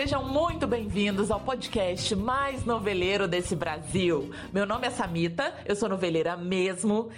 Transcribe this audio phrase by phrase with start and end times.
[0.00, 4.30] sejam muito bem-vindos ao podcast mais noveleiro desse Brasil.
[4.50, 7.10] Meu nome é Samita, eu sou noveleira mesmo.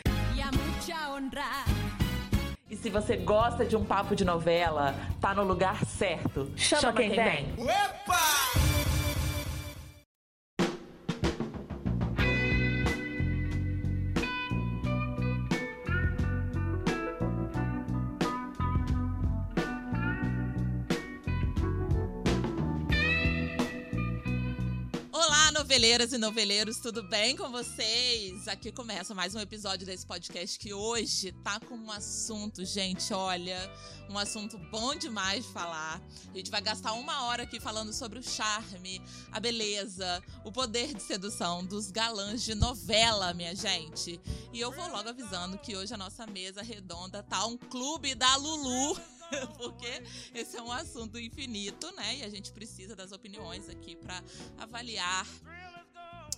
[2.69, 6.51] E se você gosta de um papo de novela, tá no lugar certo.
[6.57, 7.55] Chama, Chama quem, quem vem.
[7.55, 7.67] vem.
[7.67, 8.42] Opa!
[25.83, 28.47] Noveleiras e noveleiros, tudo bem com vocês?
[28.47, 33.59] Aqui começa mais um episódio desse podcast que hoje tá com um assunto, gente, olha,
[34.09, 36.01] um assunto bom demais de falar.
[36.33, 40.95] A gente vai gastar uma hora aqui falando sobre o charme, a beleza, o poder
[40.95, 44.21] de sedução dos galãs de novela, minha gente.
[44.53, 48.37] E eu vou logo avisando que hoje a nossa mesa redonda tá um clube da
[48.37, 48.97] Lulu.
[49.57, 50.03] porque
[50.35, 52.19] esse é um assunto infinito, né?
[52.19, 54.23] E a gente precisa das opiniões aqui para
[54.59, 55.27] avaliar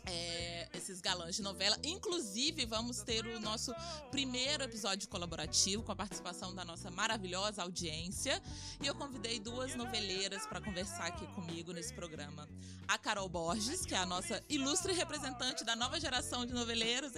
[0.06, 1.78] é, esses galãs de novela.
[1.82, 3.74] Inclusive, vamos ter o nosso
[4.10, 8.42] primeiro episódio colaborativo com a participação da nossa maravilhosa audiência.
[8.82, 12.48] E eu convidei duas noveleiras para conversar aqui comigo nesse programa.
[12.86, 17.12] A Carol Borges, que é a nossa ilustre representante da nova geração de noveleiros.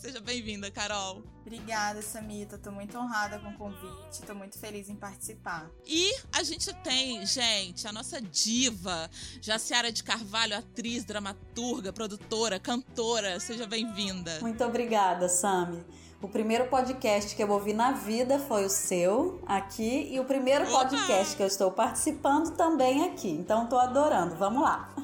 [0.00, 1.22] Seja bem-vinda, Carol.
[1.44, 2.56] Obrigada, Samita.
[2.56, 4.22] Tô muito honrada com o convite.
[4.24, 5.68] Tô muito feliz em participar.
[5.84, 13.40] E a gente tem, gente, a nossa diva, Jaciara de Carvalho, atriz, dramaturga, produtora, cantora.
[13.40, 14.38] Seja bem-vinda.
[14.40, 15.84] Muito obrigada, Sami.
[16.22, 20.64] O primeiro podcast que eu ouvi na vida foi o seu aqui e o primeiro
[20.68, 20.84] Opa!
[20.84, 23.28] podcast que eu estou participando também aqui.
[23.28, 24.36] Então tô adorando.
[24.36, 24.94] Vamos lá.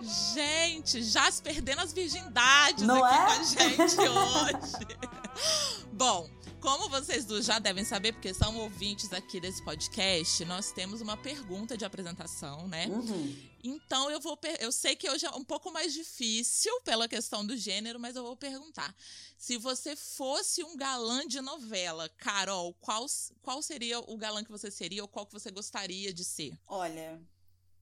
[0.00, 3.24] Gente, já se perdendo as virgindades Não aqui é?
[3.24, 5.25] com a gente hoje.
[5.92, 6.28] Bom,
[6.60, 11.16] como vocês dois já devem saber, porque são ouvintes aqui desse podcast, nós temos uma
[11.16, 12.86] pergunta de apresentação, né?
[12.86, 13.36] Uhum.
[13.62, 14.38] Então eu vou.
[14.60, 18.22] Eu sei que hoje é um pouco mais difícil pela questão do gênero, mas eu
[18.22, 18.94] vou perguntar.
[19.36, 23.06] Se você fosse um galã de novela, Carol, qual,
[23.42, 26.58] qual seria o galã que você seria ou qual que você gostaria de ser?
[26.66, 27.20] Olha,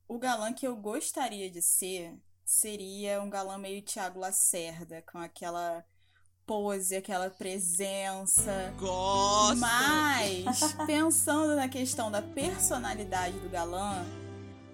[0.08, 5.84] o galã que eu gostaria de ser seria um galã meio Tiago Lacerda, com aquela
[6.46, 8.72] pose, aquela presença.
[8.78, 9.56] Gosto!
[9.56, 10.44] Mas,
[10.86, 14.04] pensando na questão da personalidade do galã,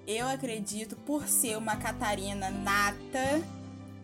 [0.06, 3.42] eu acredito, por ser uma Catarina nata,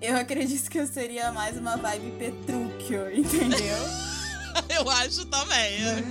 [0.01, 3.77] eu acredito que eu seria mais uma vibe Petrúquio, entendeu?
[4.69, 5.81] eu acho também.
[5.81, 6.05] Mel,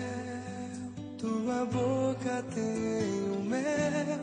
[1.17, 4.19] tua boca tem o mel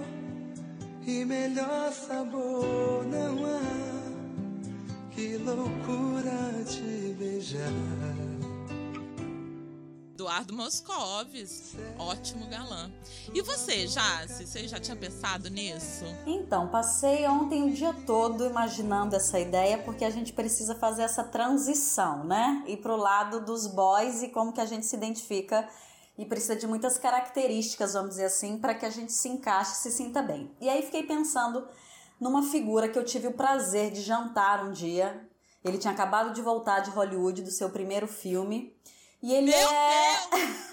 [1.06, 4.01] e melhor sabor não há.
[5.14, 7.68] Que loucura te beijar.
[10.14, 12.90] Eduardo Moscovis, ótimo galã.
[13.34, 16.04] E você, Jace, você já tinha pensado nisso?
[16.26, 21.24] Então, passei ontem o dia todo imaginando essa ideia, porque a gente precisa fazer essa
[21.24, 22.64] transição, né?
[22.66, 25.68] Ir pro lado dos boys e como que a gente se identifica
[26.16, 29.76] e precisa de muitas características, vamos dizer assim, para que a gente se encaixe e
[29.76, 30.50] se sinta bem.
[30.58, 31.66] E aí fiquei pensando
[32.22, 35.28] numa figura que eu tive o prazer de jantar um dia.
[35.64, 38.72] Ele tinha acabado de voltar de Hollywood do seu primeiro filme.
[39.20, 40.18] E ele Meu é.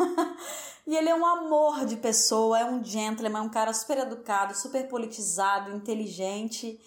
[0.85, 4.55] e ele é um amor de pessoa, é um gentleman, é um cara super educado,
[4.55, 6.79] super politizado, inteligente.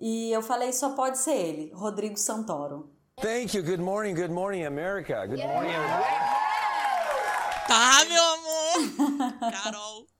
[0.00, 2.90] E eu falei, só pode ser ele, Rodrigo Santoro.
[3.20, 3.62] Thank you.
[3.62, 4.14] Good morning.
[4.14, 5.26] Good morning, America.
[5.26, 6.04] Good morning, everyone.
[7.66, 9.32] Tá, meu amor!
[9.52, 10.15] Carol.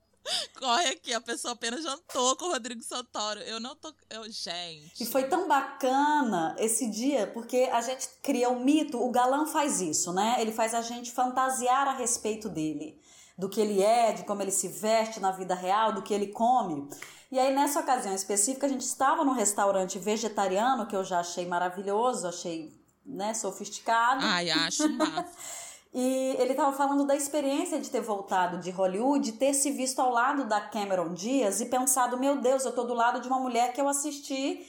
[0.59, 3.39] Corre aqui, a pessoa apenas jantou com o Rodrigo Santoro.
[3.41, 3.93] Eu não tô.
[4.09, 5.01] Eu, gente.
[5.01, 9.81] E foi tão bacana esse dia, porque a gente cria um mito, o galã faz
[9.81, 10.37] isso, né?
[10.39, 12.99] Ele faz a gente fantasiar a respeito dele.
[13.37, 16.27] Do que ele é, de como ele se veste na vida real, do que ele
[16.27, 16.89] come.
[17.31, 21.45] E aí, nessa ocasião específica, a gente estava num restaurante vegetariano, que eu já achei
[21.45, 22.73] maravilhoso, achei
[23.05, 24.25] né, sofisticado.
[24.25, 25.27] Ai, acho massa.
[25.93, 30.11] E ele estava falando da experiência de ter voltado de Hollywood, ter se visto ao
[30.11, 33.73] lado da Cameron Diaz e pensado: meu Deus, eu tô do lado de uma mulher
[33.73, 34.65] que eu assisti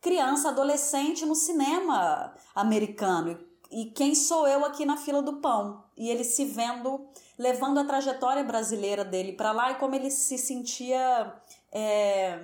[0.00, 3.38] criança, adolescente no cinema americano.
[3.70, 5.82] E quem sou eu aqui na fila do pão?
[5.96, 7.08] E ele se vendo,
[7.38, 11.34] levando a trajetória brasileira dele para lá e como ele se sentia.
[11.72, 12.38] É,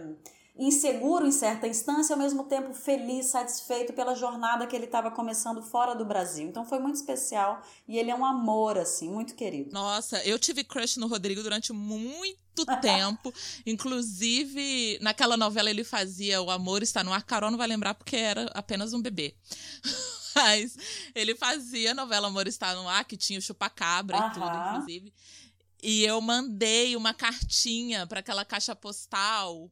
[0.60, 5.62] inseguro em certa instância, ao mesmo tempo feliz, satisfeito pela jornada que ele estava começando
[5.62, 6.46] fora do Brasil.
[6.46, 9.72] Então foi muito especial e ele é um amor, assim, muito querido.
[9.72, 13.32] Nossa, eu tive crush no Rodrigo durante muito tempo.
[13.64, 17.22] Inclusive, naquela novela ele fazia O Amor Está no Ar.
[17.22, 19.34] Carol não vai lembrar porque era apenas um bebê.
[20.36, 20.76] Mas
[21.14, 25.12] ele fazia a novela Amor Está no Ar, que tinha o chupacabra e tudo, inclusive.
[25.82, 29.70] E eu mandei uma cartinha para aquela caixa postal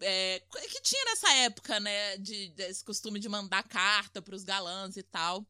[0.00, 0.40] é,
[0.70, 5.02] que tinha nessa época, né, de, desse costume de mandar carta para os galãs e
[5.02, 5.46] tal.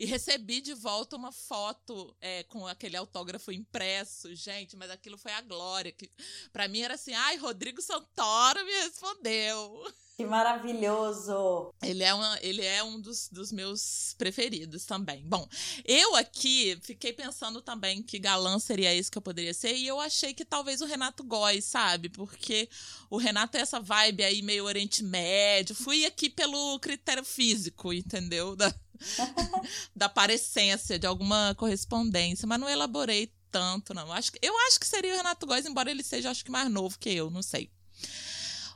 [0.00, 5.30] E recebi de volta uma foto é, com aquele autógrafo impresso, gente, mas aquilo foi
[5.30, 5.92] a glória.
[5.92, 6.10] Que
[6.50, 9.92] para mim era assim, ai, Rodrigo Santoro me respondeu.
[10.16, 11.74] Que maravilhoso!
[11.82, 15.22] Ele é, uma, ele é um dos, dos meus preferidos também.
[15.26, 15.46] Bom,
[15.84, 20.00] eu aqui fiquei pensando também que galã seria esse que eu poderia ser, e eu
[20.00, 22.08] achei que talvez o Renato Góes, sabe?
[22.08, 22.70] Porque
[23.10, 25.74] o Renato é essa vibe aí meio Oriente Médio.
[25.74, 28.56] Fui aqui pelo critério físico, entendeu?
[28.56, 28.74] Da,
[29.94, 34.12] da parecência, de alguma correspondência, mas não elaborei tanto, não.
[34.12, 36.98] Acho, eu acho que seria o Renato Góes, embora ele seja, acho que mais novo
[36.98, 37.70] que eu, não sei.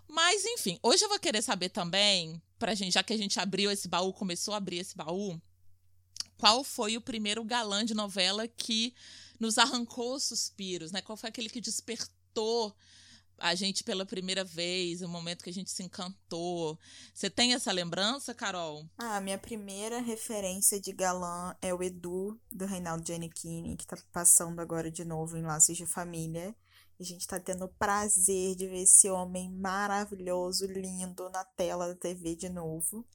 [0.08, 3.70] Mas, enfim, hoje eu vou querer saber também, pra gente, já que a gente abriu
[3.70, 5.40] esse baú, começou a abrir esse baú,
[6.36, 8.94] qual foi o primeiro galã de novela que
[9.40, 11.00] nos arrancou os suspiros, né?
[11.00, 12.74] Qual foi aquele que despertou
[13.44, 16.78] a gente pela primeira vez, o momento que a gente se encantou.
[17.12, 18.88] Você tem essa lembrança, Carol?
[18.96, 24.60] Ah, minha primeira referência de galã é o Edu, do Reinaldo Giannichini, que tá passando
[24.60, 26.56] agora de novo em Laços de Família.
[26.98, 31.94] A gente tá tendo o prazer de ver esse homem maravilhoso, lindo na tela da
[31.94, 33.06] TV de novo.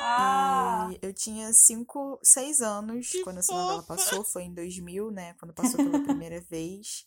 [0.00, 0.90] Ah!
[0.90, 3.94] E eu tinha cinco, seis anos Que quando essa novela fofa!
[3.94, 5.34] passou, foi em 2000, né?
[5.34, 7.06] Quando passou pela primeira vez.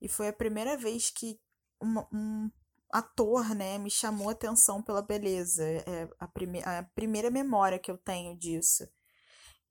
[0.00, 1.40] E foi a primeira vez que
[1.80, 2.50] uma- um
[2.90, 5.64] ator, né, me chamou a atenção pela beleza.
[5.64, 8.88] É a, prime a primeira memória que eu tenho disso.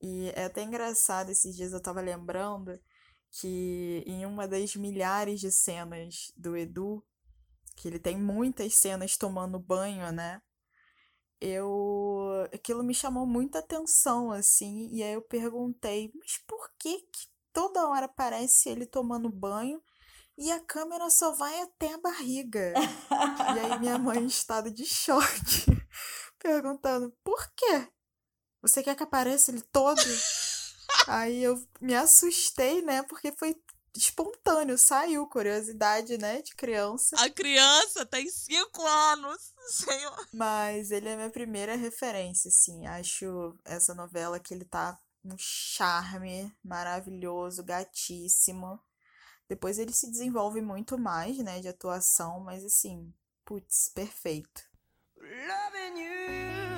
[0.01, 2.79] E é até engraçado, esses dias eu tava lembrando
[3.31, 7.03] que em uma das milhares de cenas do Edu,
[7.77, 10.41] que ele tem muitas cenas tomando banho, né?
[11.39, 12.47] Eu.
[12.53, 17.87] Aquilo me chamou muita atenção, assim, e aí eu perguntei, mas por que que toda
[17.87, 19.81] hora aparece ele tomando banho
[20.37, 22.73] e a câmera só vai até a barriga?
[23.55, 25.65] E aí minha mãe em estado de choque,
[26.39, 27.87] perguntando, por quê?
[28.61, 30.01] Você quer que apareça ele todo?
[31.07, 33.03] Aí eu me assustei, né?
[33.03, 33.55] Porque foi
[33.97, 37.15] espontâneo, saiu curiosidade, né, de criança.
[37.19, 40.27] A criança tem cinco anos, senhor.
[40.33, 42.85] Mas ele é minha primeira referência, assim.
[42.85, 48.79] Acho essa novela que ele tá um charme maravilhoso, gatíssimo.
[49.49, 53.13] Depois ele se desenvolve muito mais, né, de atuação, mas assim,
[53.45, 54.67] putz, perfeito.
[55.19, 56.77] Loving you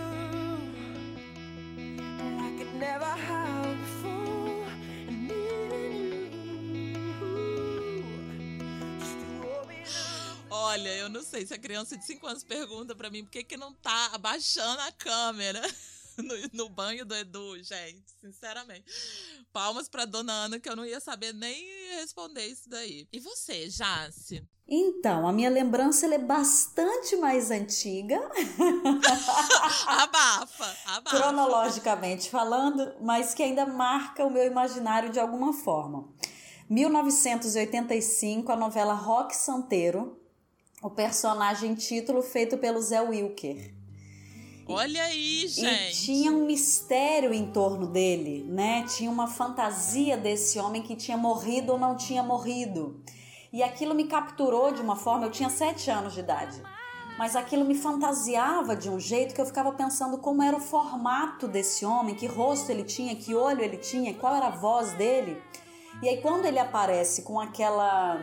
[2.38, 4.66] like it never have before.
[5.08, 5.70] And you
[9.00, 9.18] just
[10.52, 13.44] Olha, eu não sei se a criança de 5 anos pergunta pra mim por que,
[13.44, 15.62] que não tá abaixando a câmera
[16.24, 18.04] no, no banho do Edu, gente.
[18.20, 18.86] Sinceramente.
[19.52, 21.66] Palmas pra dona Ana, que eu não ia saber nem
[22.00, 23.08] responder isso daí.
[23.12, 24.44] E você, Jace?
[24.68, 28.20] Então, a minha lembrança é bastante mais antiga,
[29.88, 31.18] Abafa, abafa.
[31.18, 36.08] cronologicamente falando, mas que ainda marca o meu imaginário de alguma forma.
[36.70, 40.20] 1985, a novela Rock Santeiro,
[40.84, 43.79] o personagem título feito pelo Zé Wilker.
[44.70, 46.06] Olha aí, E gente.
[46.06, 48.86] tinha um mistério em torno dele, né?
[48.88, 53.02] Tinha uma fantasia desse homem que tinha morrido ou não tinha morrido.
[53.52, 55.26] E aquilo me capturou de uma forma.
[55.26, 56.62] Eu tinha sete anos de idade.
[57.18, 61.48] Mas aquilo me fantasiava de um jeito que eu ficava pensando como era o formato
[61.48, 65.42] desse homem, que rosto ele tinha, que olho ele tinha, qual era a voz dele.
[66.02, 68.22] E aí quando ele aparece com aquela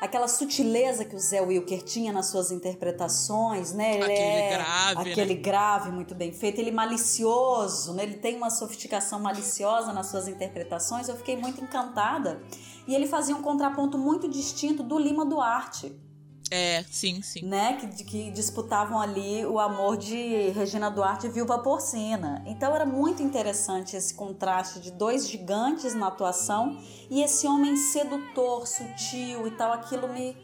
[0.00, 3.94] aquela sutileza que o Zé Wilker tinha nas suas interpretações, né?
[3.94, 5.10] Ele Aquele é grave, né?
[5.10, 8.02] aquele grave muito bem feito, ele malicioso, né?
[8.02, 11.08] Ele tem uma sofisticação maliciosa nas suas interpretações.
[11.08, 12.40] Eu fiquei muito encantada.
[12.86, 16.05] E ele fazia um contraponto muito distinto do Lima Duarte
[16.50, 17.44] É, sim, sim.
[17.44, 22.42] né, que, que disputavam ali o amor de Regina Duarte e Vilma Porcina.
[22.46, 26.78] Então era muito interessante esse contraste de dois gigantes na atuação
[27.10, 29.72] e esse homem sedutor, sutil e tal.
[29.72, 30.36] Aquilo me.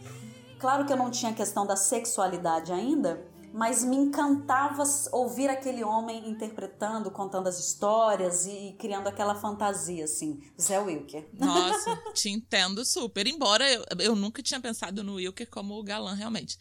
[0.59, 3.21] Claro que eu não tinha questão da sexualidade ainda,
[3.53, 4.83] mas me encantava
[5.13, 10.43] ouvir aquele homem interpretando, contando as histórias e criando aquela fantasia, assim.
[10.61, 11.29] Zé Wilker.
[11.39, 13.27] Nossa, te entendo super.
[13.27, 16.59] Embora eu, eu nunca tinha pensado no Wilker como o galã, realmente.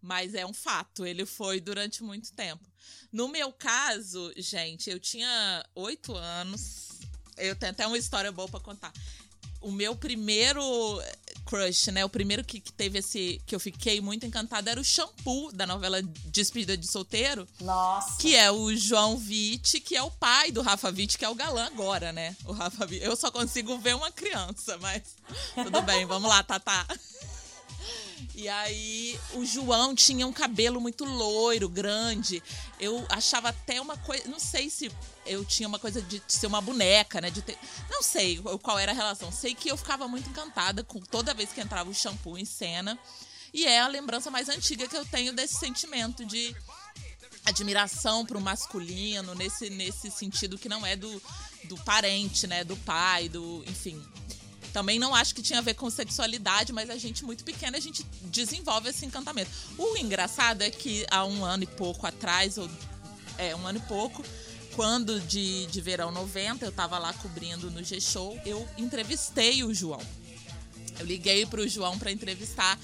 [0.00, 2.66] Mas é um fato, ele foi durante muito tempo.
[3.12, 6.88] No meu caso, gente, eu tinha oito anos.
[7.36, 8.92] Eu tenho até uma história boa pra contar.
[9.62, 10.62] O meu primeiro
[11.44, 12.04] crush, né?
[12.04, 13.40] O primeiro que, que teve esse.
[13.46, 18.16] que eu fiquei muito encantada era o shampoo da novela Despedida de Solteiro, Nossa.
[18.18, 21.34] que é o João Vitti, que é o pai do Rafa Vitti, que é o
[21.34, 22.36] galã agora, né?
[22.44, 23.04] O Rafa Vitti.
[23.04, 25.02] Eu só consigo ver uma criança, mas
[25.54, 26.86] tudo bem, vamos lá, Tatá.
[28.34, 32.42] E aí, o João tinha um cabelo muito loiro, grande.
[32.78, 34.28] Eu achava até uma coisa.
[34.28, 34.90] Não sei se
[35.24, 37.30] eu tinha uma coisa de ser uma boneca, né?
[37.30, 37.58] De ter,
[37.90, 39.30] não sei qual era a relação.
[39.30, 42.98] Sei que eu ficava muito encantada com toda vez que entrava o shampoo em cena.
[43.52, 46.56] E é a lembrança mais antiga que eu tenho desse sentimento de
[47.44, 51.22] admiração pro masculino, nesse, nesse sentido que não é do,
[51.64, 52.64] do parente, né?
[52.64, 53.62] Do pai, do.
[53.66, 54.02] Enfim.
[54.72, 57.80] Também não acho que tinha a ver com sexualidade, mas a gente muito pequena, a
[57.80, 59.50] gente desenvolve esse encantamento.
[59.76, 62.70] O engraçado é que há um ano e pouco atrás, ou
[63.36, 64.24] é, um ano e pouco,
[64.74, 70.00] quando de, de verão 90, eu tava lá cobrindo no G-Show, eu entrevistei o João.
[70.98, 72.78] Eu liguei pro João para entrevistar.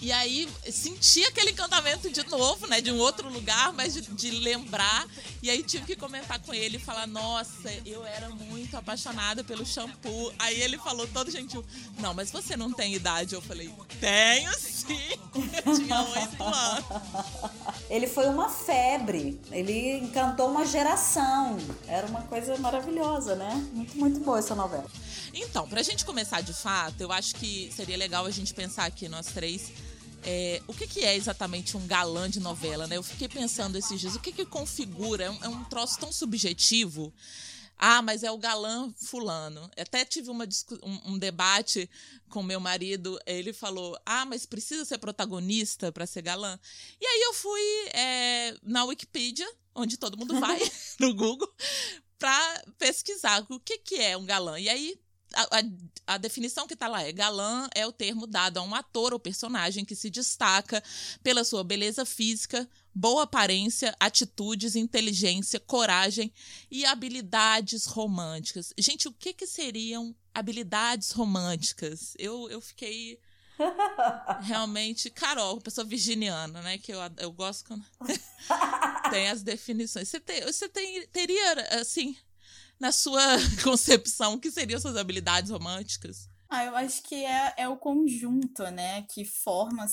[0.00, 2.80] E aí senti aquele encantamento de novo, né?
[2.80, 5.06] De um outro lugar, mas de, de, lembrar.
[5.42, 9.64] E aí tive que comentar com ele e falar: Nossa, eu era muito apaixonada pelo
[9.64, 10.32] shampoo.
[10.38, 11.64] Aí ele falou todo gentil:
[11.98, 13.34] Não, mas você não tem idade.
[13.34, 14.73] Eu falei: Tenho sim.
[15.66, 16.84] Eu tinha oito anos.
[17.90, 19.40] Ele foi uma febre.
[19.50, 21.56] Ele encantou uma geração.
[21.86, 23.68] Era uma coisa maravilhosa, né?
[23.72, 24.86] Muito, muito boa essa novela.
[25.32, 29.08] Então, pra gente começar de fato, eu acho que seria legal a gente pensar aqui,
[29.08, 29.72] nós três,
[30.24, 32.96] é, o que, que é exatamente um galã de novela, né?
[32.96, 35.24] Eu fiquei pensando esses dias, o que, que configura?
[35.24, 37.12] É um, é um troço tão subjetivo.
[37.76, 39.70] Ah, mas é o galã fulano.
[39.76, 40.46] Até tive uma,
[40.82, 41.88] um, um, debate
[42.28, 43.18] com meu marido.
[43.26, 46.58] Ele falou: Ah, mas precisa ser protagonista para ser galã.
[47.00, 50.58] E aí eu fui é, na Wikipedia, onde todo mundo vai,
[51.00, 51.52] no Google,
[52.18, 54.58] para pesquisar o que, que é um galã.
[54.58, 54.98] E aí
[55.34, 58.74] a, a, a, definição que está lá é galã é o termo dado a um
[58.74, 60.82] ator ou personagem que se destaca
[61.22, 66.32] pela sua beleza física, boa aparência, atitudes, inteligência, coragem
[66.70, 68.72] e habilidades românticas.
[68.78, 72.14] Gente, o que, que seriam habilidades românticas?
[72.18, 73.18] Eu, eu fiquei
[74.42, 76.78] realmente Carol, pessoa virginiana, né?
[76.78, 77.84] Que eu, eu gosto quando
[79.10, 80.08] tem as definições.
[80.08, 82.16] Você, tem, você tem, teria, assim,
[82.78, 83.22] na sua
[83.62, 86.28] concepção, o que seriam suas habilidades românticas?
[86.48, 89.86] Ah, eu acho que é, é o conjunto, né, que forma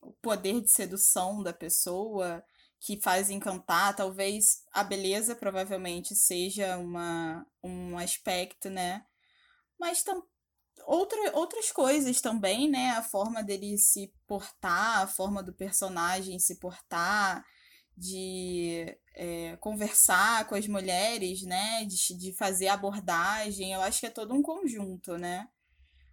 [0.00, 2.44] o poder de sedução da pessoa,
[2.80, 3.96] que faz encantar.
[3.96, 9.04] Talvez a beleza provavelmente seja uma, um aspecto, né,
[9.78, 10.22] mas tam,
[10.86, 16.58] outra, outras coisas também, né, a forma dele se portar, a forma do personagem se
[16.58, 17.44] portar,
[17.98, 21.84] de é, conversar com as mulheres, né?
[21.84, 23.72] De, de fazer abordagem.
[23.72, 25.48] Eu acho que é todo um conjunto, né?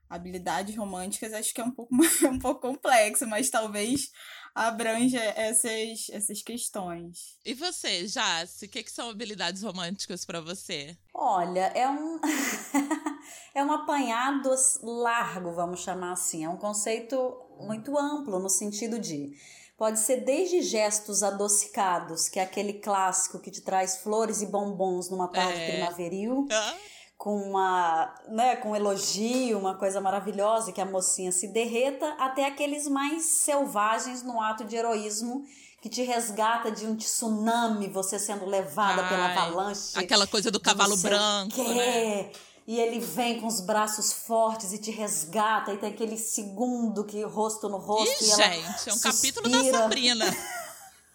[0.09, 1.93] Habilidades românticas acho que é um pouco,
[2.29, 4.11] um pouco complexo, mas talvez
[4.53, 7.37] abranja essas, essas questões.
[7.45, 10.97] E você, Jace, o que, que são habilidades românticas para você?
[11.13, 12.19] Olha, é um
[13.53, 14.49] é um apanhado
[14.81, 16.45] largo, vamos chamar assim.
[16.45, 17.17] É um conceito
[17.59, 19.35] muito amplo no sentido de
[19.77, 25.09] Pode ser desde gestos adocicados, que é aquele clássico que te traz flores e bombons
[25.09, 25.71] numa tarde é.
[25.71, 26.47] primaveril.
[26.49, 26.75] Ah.
[27.17, 32.45] Com uma, né, com um elogio, uma coisa maravilhosa que a mocinha se derreta, até
[32.45, 35.45] aqueles mais selvagens no ato de heroísmo
[35.81, 39.97] que te resgata de um tsunami, você sendo levada Ai, pela avalanche.
[39.97, 42.31] Aquela coisa do cavalo branco, né?
[42.67, 47.21] e ele vem com os braços fortes e te resgata, e tem aquele segundo que
[47.23, 48.23] rosto no rosto.
[48.23, 50.25] Ih, e gente, é um capítulo da Sabrina.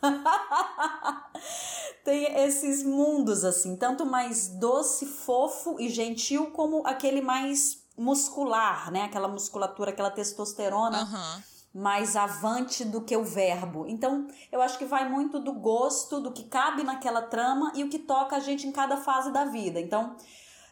[2.05, 9.05] tem esses mundos assim, tanto mais doce, fofo e gentil, como aquele mais muscular, né?
[9.05, 11.03] Aquela musculatura, aquela testosterona.
[11.03, 11.43] Uhum.
[11.73, 13.87] Mais avante do que o verbo.
[13.87, 17.89] Então, eu acho que vai muito do gosto, do que cabe naquela trama e o
[17.89, 19.79] que toca a gente em cada fase da vida.
[19.79, 20.17] Então,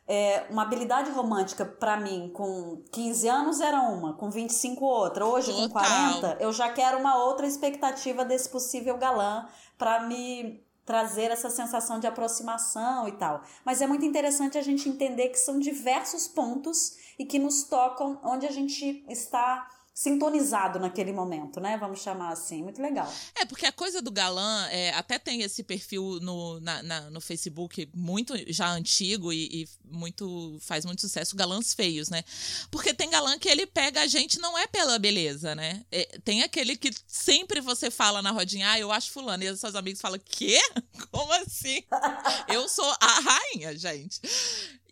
[0.08, 5.26] é, uma habilidade romântica para mim com 15 anos era uma, com 25 outra.
[5.26, 5.68] Hoje, Total.
[5.68, 11.50] com 40, eu já quero uma outra expectativa desse possível galã para me trazer essa
[11.50, 13.42] sensação de aproximação e tal.
[13.62, 18.18] Mas é muito interessante a gente entender que são diversos pontos e que nos tocam
[18.24, 19.68] onde a gente está
[19.98, 21.76] sintonizado naquele momento, né?
[21.76, 22.62] Vamos chamar assim.
[22.62, 23.12] Muito legal.
[23.34, 27.20] É, porque a coisa do galã, é, até tem esse perfil no, na, na, no
[27.20, 32.22] Facebook muito já antigo e, e, muito faz muito sucesso, galãs feios, né?
[32.70, 35.84] Porque tem galã que ele pega a gente não é pela beleza, né?
[35.90, 39.58] É, tem aquele que sempre você fala na rodinha, ah, eu acho fulano, e os
[39.58, 40.60] seus amigos falam, quê?
[41.10, 41.82] Como assim?
[42.46, 44.20] eu sou a rainha, gente.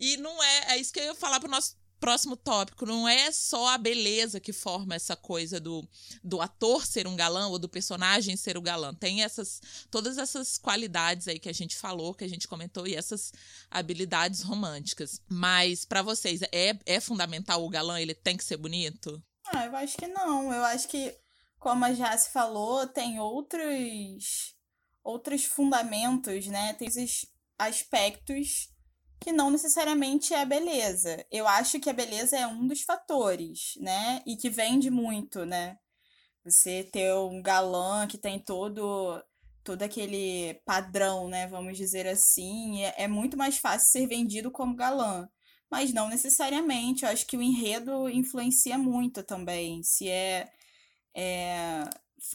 [0.01, 3.31] E não é, é isso que eu ia falar pro nosso próximo tópico, não é
[3.33, 5.87] só a beleza que forma essa coisa do,
[6.23, 8.95] do ator ser um galã ou do personagem ser o galã.
[8.95, 9.61] Tem essas
[9.91, 13.33] todas essas qualidades aí que a gente falou, que a gente comentou e essas
[13.71, 15.21] habilidades românticas.
[15.29, 19.23] Mas para vocês é, é fundamental o galã, ele tem que ser bonito?
[19.55, 20.53] Ah, eu acho que não.
[20.53, 21.17] Eu acho que,
[21.59, 24.55] como a Jace falou, tem outros
[25.03, 26.75] outros fundamentos, né?
[26.75, 27.26] Tem esses
[27.59, 28.69] aspectos
[29.21, 31.25] que não necessariamente é a beleza.
[31.31, 34.23] Eu acho que a beleza é um dos fatores, né?
[34.27, 35.79] E que vende muito, né?
[36.45, 39.23] Você ter um galã que tem todo
[39.65, 41.49] todo aquele padrão, né?
[41.49, 45.29] Vamos dizer assim, é, é muito mais fácil ser vendido como galã.
[45.71, 47.05] Mas não necessariamente.
[47.05, 49.83] Eu acho que o enredo influencia muito também.
[49.83, 50.49] Se é,
[51.17, 51.91] é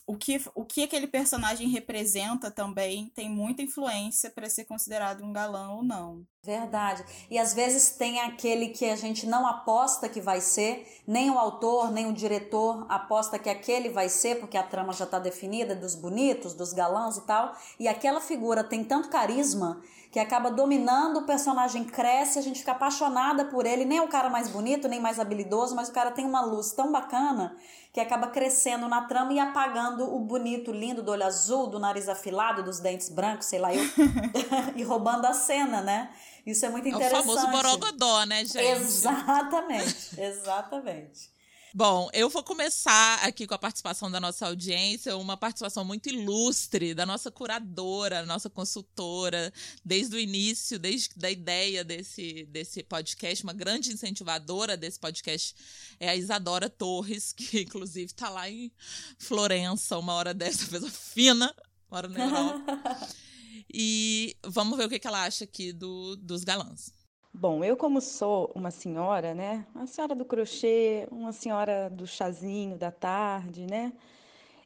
[0.05, 5.33] o que, o que aquele personagem representa também tem muita influência para ser considerado um
[5.33, 6.25] galã ou não.
[6.43, 7.03] Verdade.
[7.29, 11.37] E às vezes tem aquele que a gente não aposta que vai ser, nem o
[11.37, 15.75] autor, nem o diretor aposta que aquele vai ser, porque a trama já está definida,
[15.75, 17.55] dos bonitos, dos galãs e tal.
[17.79, 22.73] E aquela figura tem tanto carisma que acaba dominando, o personagem cresce, a gente fica
[22.73, 23.85] apaixonada por ele.
[23.85, 26.71] Nem é o cara mais bonito, nem mais habilidoso, mas o cara tem uma luz
[26.71, 27.55] tão bacana
[27.93, 32.07] que acaba crescendo na trama e apagando o bonito, lindo do olho azul, do nariz
[32.07, 33.83] afilado, dos dentes brancos, sei lá eu,
[34.75, 36.09] e roubando a cena, né?
[36.45, 37.15] Isso é muito interessante.
[37.15, 38.59] É o famoso borogodó, né, gente?
[38.59, 41.40] Exatamente, exatamente.
[41.73, 46.93] Bom, eu vou começar aqui com a participação da nossa audiência, uma participação muito ilustre
[46.93, 53.53] da nossa curadora, nossa consultora, desde o início, desde da ideia desse, desse podcast, uma
[53.53, 55.55] grande incentivadora desse podcast
[55.97, 58.69] é a Isadora Torres, que inclusive está lá em
[59.17, 61.55] Florença, uma hora dessa, fez a fina,
[61.89, 63.07] mora na Europa.
[63.73, 66.91] e vamos ver o que, que ela acha aqui do, dos galãs.
[67.33, 69.65] Bom, eu como sou uma senhora, né?
[69.73, 73.93] Uma senhora do crochê, uma senhora do chazinho da tarde, né?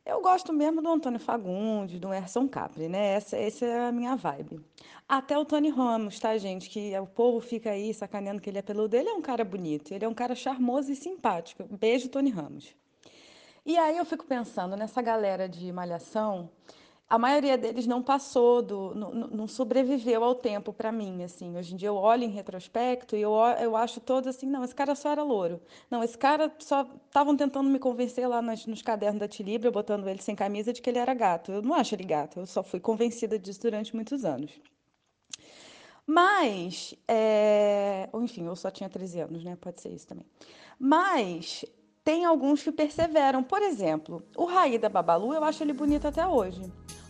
[0.03, 3.13] Eu gosto mesmo do Antônio Fagundes, do Erson Capri, né?
[3.13, 4.59] Essa, essa é a minha vibe.
[5.07, 6.67] Até o Tony Ramos, tá, gente?
[6.67, 8.95] Que o povo fica aí sacaneando que ele é peludo.
[8.95, 11.63] Ele é um cara bonito, ele é um cara charmoso e simpático.
[11.69, 12.75] Beijo, Tony Ramos.
[13.63, 16.49] E aí eu fico pensando nessa galera de malhação
[17.07, 21.55] a maioria deles não passou do, não, não sobreviveu ao tempo para mim, assim.
[21.55, 24.73] Hoje em dia eu olho em retrospecto e eu, eu acho todos assim, não, esse
[24.73, 25.61] cara só era louro.
[25.89, 30.07] Não, esse cara só estavam tentando me convencer lá nos, nos cadernos da Tilibra, botando
[30.07, 31.51] ele sem camisa, de que ele era gato.
[31.51, 34.51] Eu não acho ele gato, eu só fui convencida disso durante muitos anos.
[36.07, 38.09] Mas, é...
[38.15, 39.55] enfim, eu só tinha 13 anos, né?
[39.59, 40.25] Pode ser isso também.
[40.79, 41.65] Mas
[42.03, 43.43] tem alguns que perseveram.
[43.43, 46.61] Por exemplo, o Raí da Babalu, eu acho ele bonito até hoje.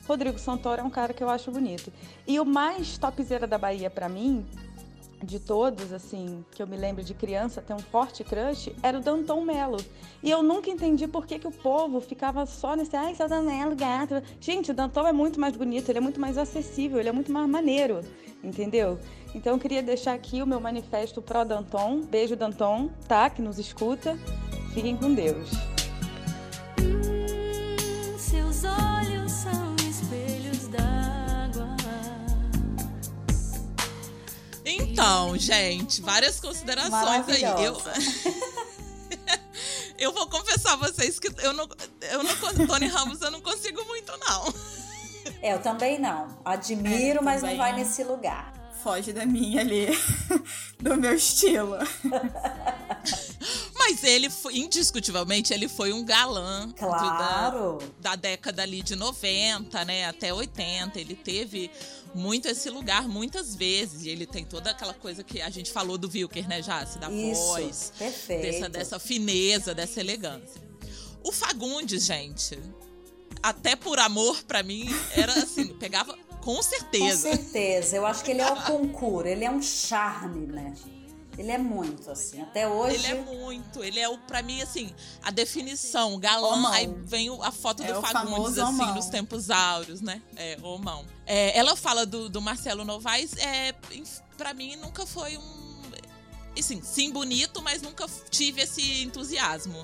[0.07, 1.91] Rodrigo Santoro é um cara que eu acho bonito.
[2.27, 4.45] E o mais topzera da Bahia para mim,
[5.23, 9.01] de todos, assim, que eu me lembro de criança, ter um forte crush, era o
[9.01, 9.77] Danton Mello.
[10.21, 14.21] E eu nunca entendi por que, que o povo ficava só nesse, ai, Danton gato.
[14.39, 17.31] Gente, o Danton é muito mais bonito, ele é muito mais acessível, ele é muito
[17.31, 18.01] mais maneiro,
[18.43, 18.99] entendeu?
[19.33, 22.01] Então eu queria deixar aqui o meu manifesto pro Danton.
[22.01, 23.29] Beijo, Danton, tá?
[23.29, 24.17] Que nos escuta.
[24.73, 25.49] Fiquem com Deus.
[28.17, 29.14] Seus olhos
[34.95, 37.43] Então, gente, várias considerações aí.
[37.43, 37.81] Eu,
[39.99, 41.67] eu vou confessar a vocês que eu não,
[42.11, 44.53] eu não, Tony Ramos eu não consigo muito, não.
[45.41, 46.37] É, eu também não.
[46.45, 47.79] Admiro, É, mas não vai não.
[47.79, 48.53] nesse lugar.
[48.81, 49.87] Foge da minha ali,
[50.79, 51.75] do meu estilo.
[53.77, 57.79] Mas ele, foi, indiscutivelmente, ele foi um galã de- da, Claro.
[57.99, 60.99] da década ali de 90, né, até 80.
[60.99, 61.69] Ele teve
[62.15, 64.05] muito esse lugar muitas vezes.
[64.05, 66.97] E ele tem toda aquela coisa que a gente falou do Wilker, né, Jace?
[66.97, 67.41] Da Isso.
[67.41, 68.41] voz, Perfeito.
[68.41, 70.61] dessa, dessa fineza, dessa elegância.
[71.23, 72.57] O Fagundes, gente,
[73.43, 77.29] até por amor, pra mim, era assim, pegava com Com certeza.
[77.35, 77.95] certeza.
[77.97, 80.73] Eu acho que ele é o concurso, ele é um charme, né?
[81.37, 82.41] Ele é muito, assim.
[82.41, 82.95] Até hoje.
[82.95, 86.71] Ele é muito, ele é o, pra mim, assim, a definição, galã, Homão.
[86.71, 90.21] aí vem a foto É do Fagundes, assim, nos tempos áureos, né?
[90.35, 91.05] É, homão.
[91.25, 93.73] É, ela fala do, do Marcelo Novaes, é,
[94.37, 95.65] pra mim, nunca foi um.
[96.57, 99.75] Assim, sim, bonito, mas nunca tive esse entusiasmo.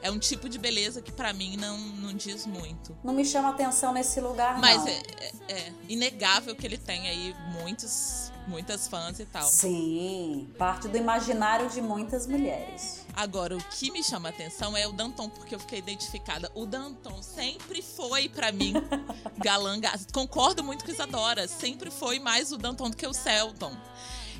[0.00, 2.96] É um tipo de beleza que pra mim não, não diz muito.
[3.02, 4.88] Não me chama atenção nesse lugar, Mas não.
[4.88, 5.02] é,
[5.48, 9.48] é- é inegável que ele tem aí muitos, muitas fãs e tal.
[9.48, 13.04] Sim, parte do imaginário de muitas mulheres.
[13.14, 16.50] Agora, o que me chama a atenção é o Danton, porque eu fiquei identificada.
[16.54, 18.72] O Danton sempre foi, pra mim,
[19.38, 19.78] galã.
[19.80, 21.46] ga- Concordo muito com Isadora.
[21.48, 23.72] Sempre foi mais o Danton do que o Celton.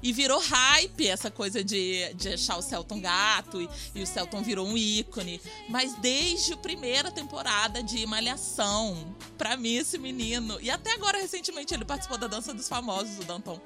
[0.03, 4.43] E virou hype essa coisa de, de achar o Celton gato, e, e o Celton
[4.43, 5.41] virou um ícone.
[5.69, 10.59] Mas desde a primeira temporada de Malhação, pra mim, esse menino.
[10.61, 13.61] E até agora, recentemente, ele participou da Dança dos Famosos, o Danton.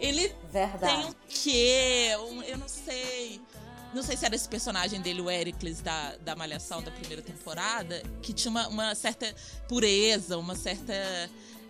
[0.00, 0.94] Ele Verdade.
[0.94, 2.10] tem um quê?
[2.18, 3.40] Um, eu não sei.
[3.94, 8.02] Não sei se era esse personagem dele, o Ericles, da, da Malhação da primeira temporada,
[8.22, 9.34] que tinha uma, uma certa
[9.68, 10.94] pureza, uma certa.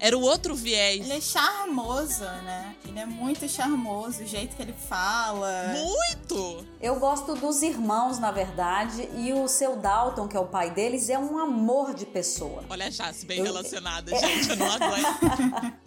[0.05, 1.05] Era o outro viés.
[1.05, 2.75] Ele é charmoso, né?
[2.85, 5.73] Ele é muito charmoso, o jeito que ele fala.
[5.75, 6.67] Muito!
[6.81, 11.09] Eu gosto dos irmãos, na verdade, e o seu Dalton, que é o pai deles,
[11.09, 12.65] é um amor de pessoa.
[12.69, 15.79] Olha a Jace bem Eu- relacionada, gente, eu não aguento.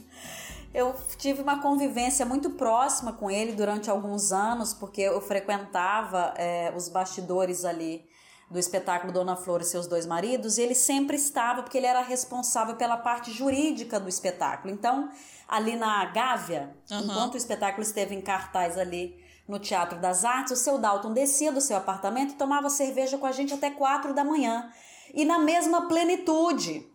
[0.74, 6.74] Eu tive uma convivência muito próxima com ele durante alguns anos, porque eu frequentava é,
[6.74, 8.06] os bastidores ali
[8.50, 12.02] do espetáculo Dona Flor e seus dois maridos, e ele sempre estava, porque ele era
[12.02, 14.74] responsável pela parte jurídica do espetáculo.
[14.74, 15.10] Então,
[15.48, 17.04] ali na Gávea, Aham.
[17.04, 21.52] enquanto o espetáculo esteve em cartaz ali no Teatro das Artes, o seu Dalton descia
[21.52, 24.72] do seu apartamento e tomava cerveja com a gente até quatro da manhã.
[25.14, 26.88] E na mesma plenitude.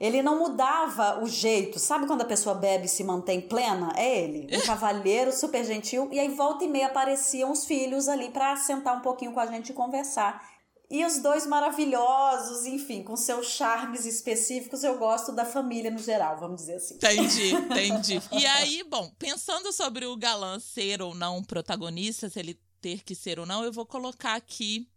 [0.00, 1.80] Ele não mudava o jeito.
[1.80, 3.92] Sabe quando a pessoa bebe e se mantém plena?
[3.96, 4.48] É ele.
[4.56, 6.08] Um cavalheiro super gentil.
[6.12, 9.46] E aí, volta e meia, apareciam os filhos ali pra sentar um pouquinho com a
[9.46, 10.47] gente e conversar.
[10.90, 16.40] E os dois maravilhosos, enfim, com seus charmes específicos, eu gosto da família no geral,
[16.40, 16.94] vamos dizer assim.
[16.94, 18.22] Entendi, entendi.
[18.32, 23.14] E aí, bom, pensando sobre o galã ser ou não protagonista, se ele ter que
[23.14, 24.88] ser ou não, eu vou colocar aqui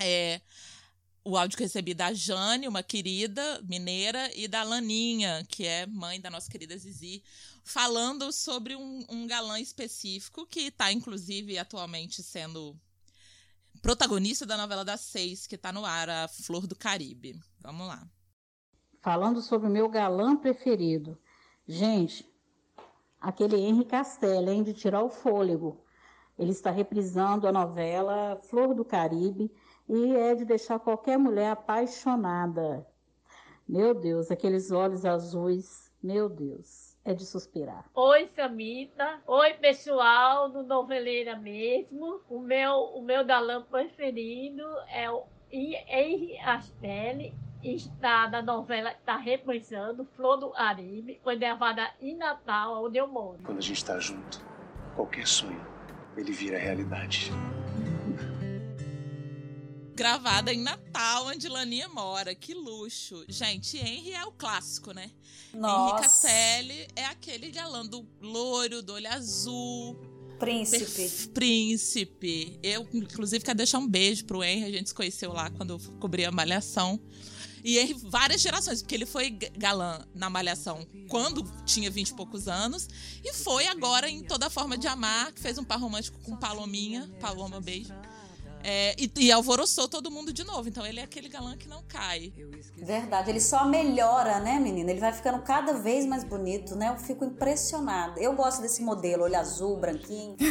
[0.00, 0.40] é,
[1.22, 5.86] o áudio que eu recebi da Jane, uma querida mineira, e da Laninha, que é
[5.86, 7.22] mãe da nossa querida Zizi,
[7.62, 12.78] falando sobre um, um galã específico que está, inclusive, atualmente sendo
[13.84, 17.38] protagonista da novela das seis, que está no ar, a Flor do Caribe.
[17.60, 18.08] Vamos lá.
[19.02, 21.18] falando sobre o meu galã preferido.
[21.68, 22.26] Gente,
[23.20, 25.84] aquele Henri Castelli, hein, de tirar o fôlego.
[26.38, 29.52] Ele está reprisando a novela Flor do Caribe
[29.86, 32.86] e é de deixar qualquer mulher apaixonada.
[33.68, 37.84] Meu Deus, aqueles olhos azuis, meu Deus, é de suspirar.
[37.94, 39.20] Oi, Samita.
[39.26, 42.20] Oi, pessoal do Noveleira mesmo.
[42.28, 47.34] O meu, o meu galã preferido é o Henri Astelli.
[47.62, 51.20] Está na novela, está reprisando Flor do Caribe.
[51.22, 53.38] Foi gravada em Natal, onde eu moro.
[53.42, 54.40] Quando a gente tá junto,
[54.94, 55.64] qualquer sonho,
[56.16, 57.30] ele vira realidade.
[59.94, 62.34] Gravada em Natal, onde Laninha mora.
[62.34, 63.24] Que luxo.
[63.28, 65.10] Gente, Henry é o clássico, né?
[65.52, 69.96] Nossa, Castelli é aquele galã do loiro, do olho azul.
[70.38, 71.28] príncipe.
[71.28, 72.58] Príncipe.
[72.62, 74.64] Eu, inclusive, quero deixar um beijo pro Henry.
[74.64, 77.00] A gente se conheceu lá quando eu cobri a Malhação.
[77.62, 82.46] E Henry, várias gerações, porque ele foi galã na Malhação quando tinha 20 e poucos
[82.46, 82.86] anos.
[83.24, 87.08] E foi agora em Toda Forma de Amar, que fez um par romântico com Palominha.
[87.20, 87.94] Paloma, beijo.
[88.66, 90.66] É, e, e alvoroçou todo mundo de novo.
[90.68, 92.32] Então ele é aquele galã que não cai.
[92.76, 94.90] Verdade, ele só melhora, né, menina?
[94.90, 96.88] Ele vai ficando cada vez mais bonito, né?
[96.88, 98.18] Eu fico impressionada.
[98.18, 100.36] Eu gosto desse modelo, olho azul, branquinho.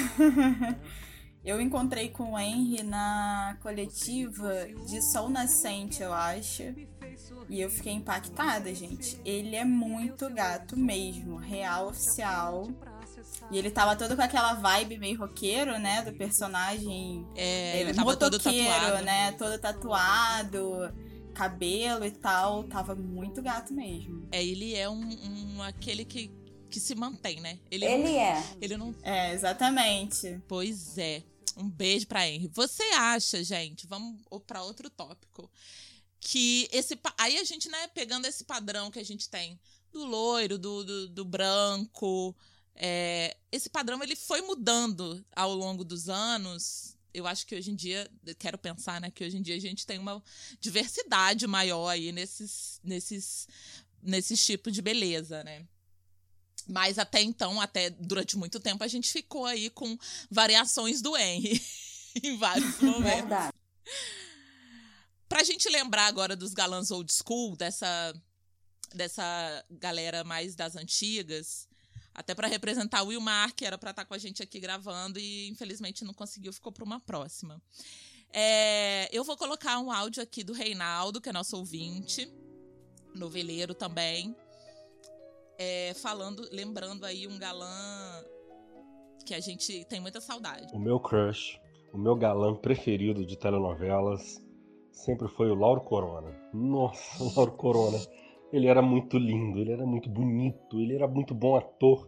[1.43, 6.63] Eu encontrei com o Henry na coletiva de Sol Nascente, eu acho.
[7.49, 9.19] E eu fiquei impactada, gente.
[9.25, 12.69] Ele é muito gato mesmo, real oficial.
[13.51, 16.01] E ele tava todo com aquela vibe meio roqueiro, né?
[16.01, 19.05] Do personagem É, ele tava todo motoqueiro, tatuado.
[19.05, 19.31] né?
[19.33, 20.93] Todo tatuado,
[21.33, 22.63] cabelo e tal.
[22.63, 24.27] Tava muito gato mesmo.
[24.31, 25.01] É, ele é um,
[25.57, 26.31] um- aquele que,
[26.69, 27.59] que se mantém, né?
[27.69, 28.43] Ele, Ele não, é.
[28.61, 30.41] ele não É, exatamente.
[30.47, 31.23] Pois é.
[31.55, 32.49] Um beijo pra Henry.
[32.53, 35.51] Você acha, gente, vamos pra outro tópico,
[36.19, 36.97] que esse.
[37.19, 39.59] Aí a gente, né, pegando esse padrão que a gente tem
[39.91, 42.35] do loiro, do, do, do branco,
[42.75, 46.97] é, esse padrão ele foi mudando ao longo dos anos.
[47.13, 48.09] Eu acho que hoje em dia,
[48.39, 50.23] quero pensar, né, que hoje em dia a gente tem uma
[50.59, 53.47] diversidade maior aí nesses, nesses,
[54.01, 55.65] nesses tipos de beleza, né?
[56.67, 59.97] Mas até então, até durante muito tempo, a gente ficou aí com
[60.31, 61.61] variações do Henry
[62.23, 63.03] em vários momentos.
[63.03, 63.53] Verdade.
[65.27, 68.13] Pra gente lembrar agora dos galãs old school, dessa,
[68.93, 71.67] dessa galera mais das antigas,
[72.13, 75.49] até pra representar o Wilmar, que era pra estar com a gente aqui gravando e
[75.49, 77.61] infelizmente não conseguiu, ficou pra uma próxima.
[78.31, 82.31] É, eu vou colocar um áudio aqui do Reinaldo, que é nosso ouvinte,
[83.13, 84.35] noveleiro também,
[85.57, 88.23] é, falando, lembrando aí um galã
[89.25, 90.73] que a gente tem muita saudade.
[90.73, 91.59] O meu crush,
[91.93, 94.41] o meu galã preferido de telenovelas
[94.91, 96.35] sempre foi o Lauro Corona.
[96.53, 97.99] Nossa, o Lauro Corona.
[98.53, 102.07] Ele era muito lindo, ele era muito bonito, ele era muito bom ator.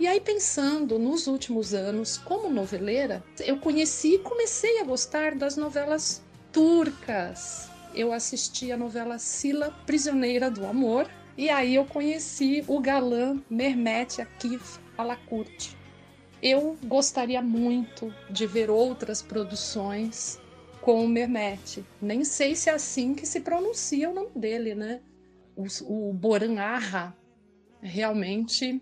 [0.00, 5.56] E aí, pensando nos últimos anos como noveleira, eu conheci e comecei a gostar das
[5.56, 7.70] novelas turcas.
[7.94, 14.20] Eu assisti a novela Sila, Prisioneira do Amor, e aí eu conheci o galã Mehmet
[14.20, 15.76] Akif Alakurti.
[16.42, 20.38] Eu gostaria muito de ver outras produções
[20.80, 21.84] com o Mehmet.
[22.00, 25.00] Nem sei se é assim que se pronuncia o nome dele, né?
[25.56, 27.16] O, o Boran Arra
[27.80, 28.80] realmente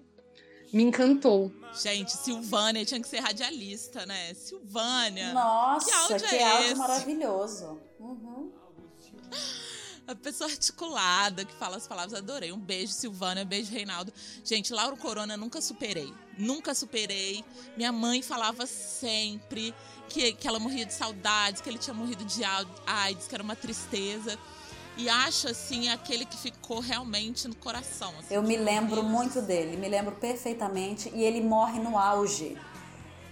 [0.72, 1.53] me encantou.
[1.81, 4.35] Gente, Silvânia tinha que ser radialista, né?
[4.35, 5.33] Silvânia.
[5.33, 6.77] Nossa, que áudio, que é áudio esse?
[6.77, 7.81] maravilhoso.
[7.98, 8.53] Uhum.
[10.06, 12.52] A pessoa articulada que fala as palavras, adorei.
[12.52, 14.12] Um beijo, Silvânia, um beijo, Reinaldo.
[14.44, 16.12] Gente, Lauro Corona nunca superei.
[16.36, 17.42] Nunca superei.
[17.74, 19.74] Minha mãe falava sempre
[20.10, 22.42] que, que ela morria de saudades, que ele tinha morrido de
[22.86, 24.38] AIDS, que era uma tristeza.
[24.98, 28.12] E acho, assim, aquele que ficou realmente no coração.
[28.18, 31.10] assim, Eu me lembro muito dele, me lembro perfeitamente.
[31.14, 32.58] E ele morre no auge.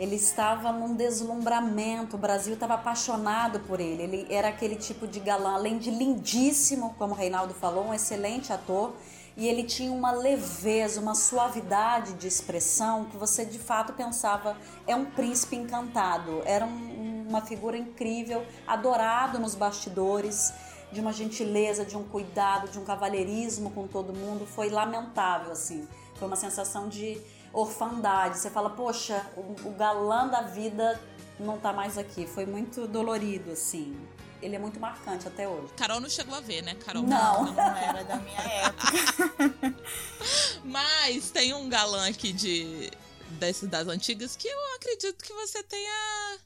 [0.00, 4.02] Ele estava num deslumbramento, o Brasil estava apaixonado por ele.
[4.02, 8.52] Ele era aquele tipo de galã, além de lindíssimo, como o Reinaldo falou, um excelente
[8.52, 8.94] ator.
[9.36, 14.94] E ele tinha uma leveza, uma suavidade de expressão que você de fato pensava é
[14.94, 16.42] um príncipe encantado.
[16.44, 20.52] Era um- uma figura incrível, adorado nos bastidores,
[20.92, 24.46] de uma gentileza, de um cuidado, de um cavalheirismo com todo mundo.
[24.46, 25.88] Foi lamentável, assim.
[26.16, 27.18] Foi uma sensação de
[27.52, 28.38] orfandade.
[28.38, 31.00] Você fala, poxa, o, o galã da vida
[31.38, 32.26] não tá mais aqui.
[32.26, 33.96] Foi muito dolorido, assim.
[34.40, 35.72] Ele é muito marcante até hoje.
[35.76, 37.02] Carol não chegou a ver, né, Carol?
[37.02, 37.44] Não.
[37.52, 39.74] Não era da minha época.
[40.64, 42.90] Mas tem um galã aqui de
[43.38, 46.38] desses das antigas que eu acredito que você tenha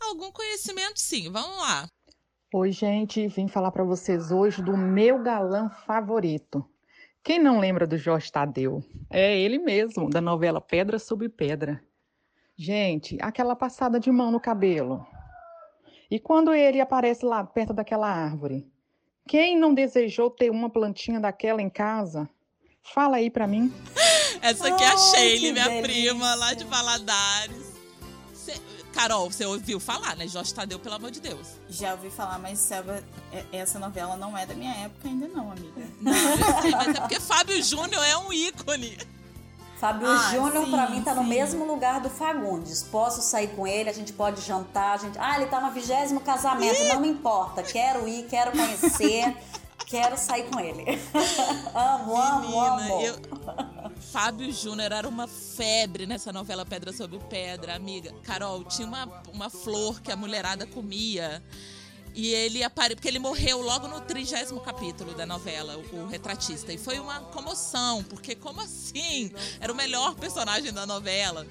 [0.00, 1.30] algum conhecimento, sim.
[1.30, 1.86] Vamos lá.
[2.54, 6.64] Oi, gente, vim falar para vocês hoje do meu galã favorito.
[7.24, 8.84] Quem não lembra do Jorge Tadeu?
[9.08, 11.82] É ele mesmo, da novela Pedra sobre Pedra.
[12.54, 15.06] Gente, aquela passada de mão no cabelo.
[16.10, 18.70] E quando ele aparece lá perto daquela árvore?
[19.26, 22.28] Quem não desejou ter uma plantinha daquela em casa?
[22.82, 23.72] Fala aí pra mim.
[24.42, 25.82] Essa aqui é a que minha delícia.
[25.82, 27.63] prima, lá de Valadares.
[28.94, 30.28] Carol, você ouviu falar, né?
[30.28, 31.48] Jorge Tadeu, pelo amor de Deus.
[31.68, 33.02] Já ouvi falar, mas Selva,
[33.32, 35.82] é- essa novela não é da minha época ainda não, amiga.
[36.00, 36.12] Não,
[36.62, 38.96] sei, mas é porque Fábio Júnior é um ícone.
[39.80, 41.28] Fábio Ah, Júnior, pra mim, tá no sim.
[41.28, 42.82] mesmo lugar do Fagundes.
[42.84, 45.18] Posso sair com ele, a gente pode jantar, a gente.
[45.18, 47.62] Ah, ele tá no vigésimo casamento, não me importa.
[47.62, 49.36] Quero ir, quero conhecer,
[49.86, 50.84] quero sair com ele.
[51.74, 53.00] amo, amo, amo.
[53.00, 53.14] Eu...
[54.12, 58.12] Fábio Júnior era uma febre nessa novela Pedra sobre Pedra, amiga.
[58.22, 61.42] Carol, tinha uma, uma flor que a mulherada comia.
[62.14, 66.72] E ele apareceu, porque ele morreu logo no trigésimo capítulo da novela, o retratista.
[66.72, 69.32] E foi uma comoção, porque como assim?
[69.60, 71.44] Era o melhor personagem da novela.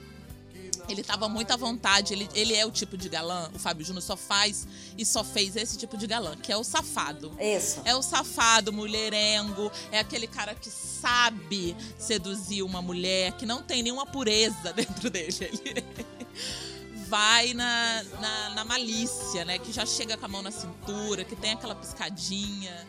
[0.90, 4.04] Ele tava muito à vontade, ele, ele é o tipo de galã, o Fábio Júnior
[4.04, 4.68] só faz
[4.98, 7.32] e só fez esse tipo de galã, que é o safado.
[7.40, 7.82] Isso.
[7.86, 13.82] É o safado, mulherengo, é aquele cara que sabe seduzir uma mulher, que não tem
[13.82, 15.50] nenhuma pureza dentro dele.
[15.64, 15.84] Ele
[17.08, 19.60] vai na, na, na malícia, né?
[19.60, 22.88] Que já chega com a mão na cintura, que tem aquela piscadinha.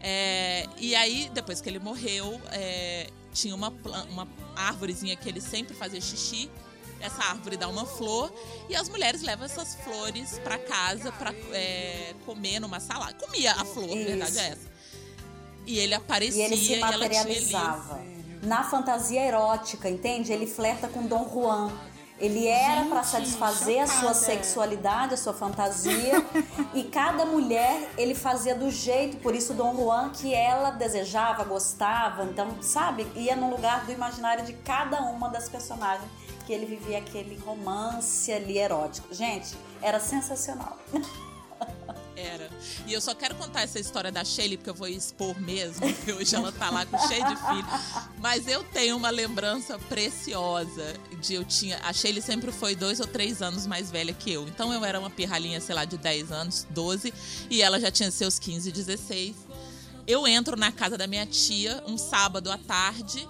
[0.00, 3.72] É, e aí, depois que ele morreu, é, tinha uma,
[4.08, 6.50] uma árvorezinha que ele sempre fazia xixi.
[7.00, 8.32] Essa árvore dá uma flor
[8.68, 13.14] e as mulheres levam essas flores pra casa pra é, comer numa salada.
[13.14, 14.40] Comia a flor, a verdade Isso.
[14.40, 14.76] é essa.
[15.66, 18.00] E ele E aparecia ele se e tinha ali- materializava.
[18.42, 20.32] Na fantasia erótica, entende?
[20.32, 21.72] Ele flerta com Dom Juan.
[22.18, 24.14] Ele era para satisfazer a sua chocada.
[24.14, 26.14] sexualidade, a sua fantasia,
[26.72, 32.24] e cada mulher ele fazia do jeito, por isso Dom Juan que ela desejava, gostava,
[32.24, 36.08] então, sabe, ia no lugar do imaginário de cada uma das personagens
[36.46, 39.12] que ele vivia aquele romance ali erótico.
[39.12, 40.78] Gente, era sensacional.
[42.16, 42.48] Era.
[42.86, 46.12] E eu só quero contar essa história da Shelly, porque eu vou expor mesmo, porque
[46.12, 47.66] hoje ela tá lá com cheio de filho.
[48.18, 51.78] Mas eu tenho uma lembrança preciosa de eu tinha.
[51.82, 54.48] A Shelly sempre foi dois ou três anos mais velha que eu.
[54.48, 57.12] Então eu era uma pirralhinha, sei lá, de 10 anos, 12,
[57.50, 59.36] e ela já tinha seus 15, 16.
[60.06, 63.28] Eu entro na casa da minha tia um sábado à tarde.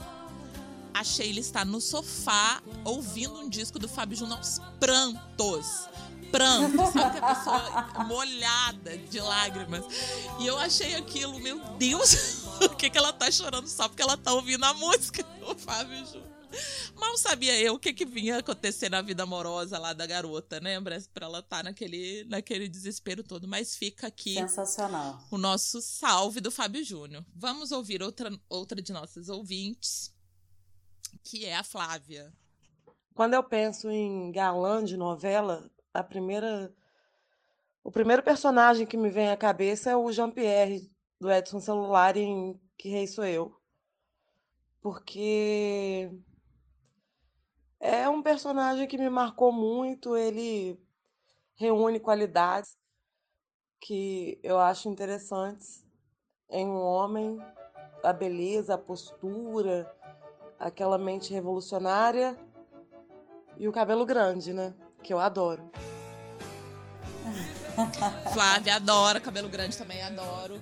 [0.96, 5.87] A Sheila está no sofá ouvindo um disco do Fábio Júnior aos prantos
[6.32, 7.18] pranto, sabe?
[7.18, 9.85] Que a pessoa molhada de lágrimas.
[10.40, 14.16] E eu achei aquilo, meu Deus, o que, que ela tá chorando só porque ela
[14.16, 16.37] tá ouvindo a música do Fábio Júnior.
[16.94, 20.80] Mal sabia eu o que, que vinha acontecer na vida amorosa lá da garota, né?
[20.80, 23.46] Pra ela estar tá naquele, naquele desespero todo.
[23.46, 24.35] Mas fica aqui.
[24.35, 25.22] Sensacional.
[25.30, 27.22] O nosso salve do Fábio Júnior.
[27.35, 30.15] Vamos ouvir outra, outra de nossas ouvintes,
[31.22, 32.33] que é a Flávia.
[33.14, 36.74] Quando eu penso em galã de novela, a primeira
[37.83, 42.61] o primeiro personagem que me vem à cabeça é o Jean-Pierre do Edson Celular em
[42.76, 43.57] Que Rei Sou Eu.
[44.81, 46.11] Porque
[47.79, 50.76] é um personagem que me marcou muito, ele
[51.55, 52.76] reúne qualidades
[53.81, 55.87] que eu acho interessantes
[56.50, 57.38] em um homem,
[58.02, 59.90] a beleza, a postura,
[60.59, 62.37] aquela mente revolucionária
[63.59, 64.75] e o cabelo grande, né?
[65.03, 65.71] Que eu adoro.
[68.33, 70.61] Flávia adora, cabelo grande também adoro.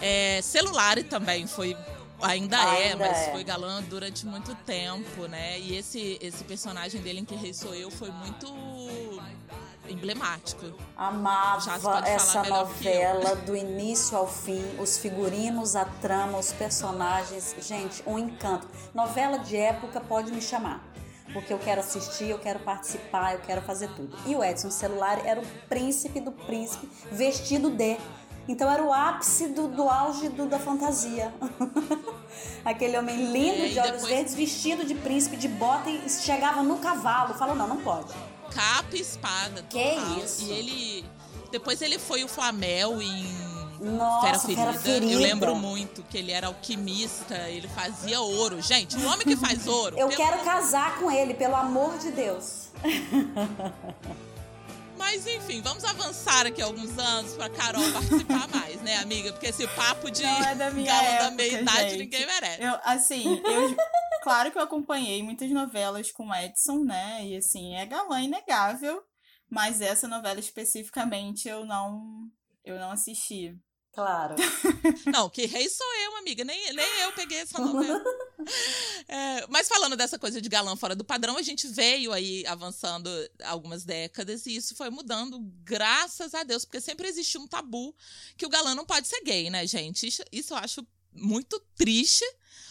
[0.00, 1.76] É, celular também foi.
[2.22, 3.32] Ainda, é, ainda é, mas é.
[3.32, 5.58] foi galã durante muito tempo, né?
[5.58, 8.46] E esse, esse personagem dele em Que Rei Sou Eu foi muito
[9.88, 10.72] emblemático.
[10.96, 17.54] Amava essa novela do início ao fim, os figurinos, a trama, os personagens.
[17.60, 18.68] Gente, um encanto.
[18.94, 20.94] Novela de época pode me chamar
[21.32, 24.16] porque eu quero assistir, eu quero participar, eu quero fazer tudo.
[24.24, 27.98] E o Edson Celular era o príncipe do príncipe vestido de.
[28.46, 31.32] Então era o ápice do, do auge do, da fantasia.
[32.64, 34.06] Aquele homem lindo, de olhos depois...
[34.08, 37.34] verdes, vestido de príncipe, de bota e chegava no cavalo.
[37.34, 38.12] Falou, não, não pode.
[38.50, 39.62] Capa e espada.
[39.68, 40.44] Que isso?
[40.44, 41.04] E ele.
[41.50, 43.24] Depois ele foi o Flamel em
[43.80, 44.62] nossa, Fera ferida.
[44.62, 45.12] Fera ferida.
[45.12, 48.60] Eu lembro muito que ele era alquimista, ele fazia ouro.
[48.60, 49.98] Gente, um homem que faz ouro.
[49.98, 52.68] Eu quero casar com ele, pelo amor de Deus.
[55.04, 59.32] Mas enfim, vamos avançar aqui alguns anos pra Carol participar mais, né, amiga?
[59.32, 62.62] Porque esse papo de Não é da minha galo época, da meia-idade ninguém merece.
[62.62, 63.76] Eu, assim, eu,
[64.22, 67.22] claro que eu acompanhei muitas novelas com Edson, né?
[67.26, 69.02] E assim, é galã inegável.
[69.48, 72.26] Mas essa novela especificamente eu não,
[72.64, 73.54] eu não assisti.
[73.94, 74.34] Claro.
[75.06, 76.42] Não, que rei sou eu, amiga.
[76.44, 78.02] Nem, nem eu peguei essa novela.
[79.08, 83.08] É, mas falando dessa coisa de galã fora do padrão, a gente veio aí avançando
[83.42, 87.94] algumas décadas e isso foi mudando, graças a Deus, porque sempre existiu um tabu
[88.36, 90.06] que o galã não pode ser gay, né, gente?
[90.06, 92.24] Isso, isso eu acho muito triste.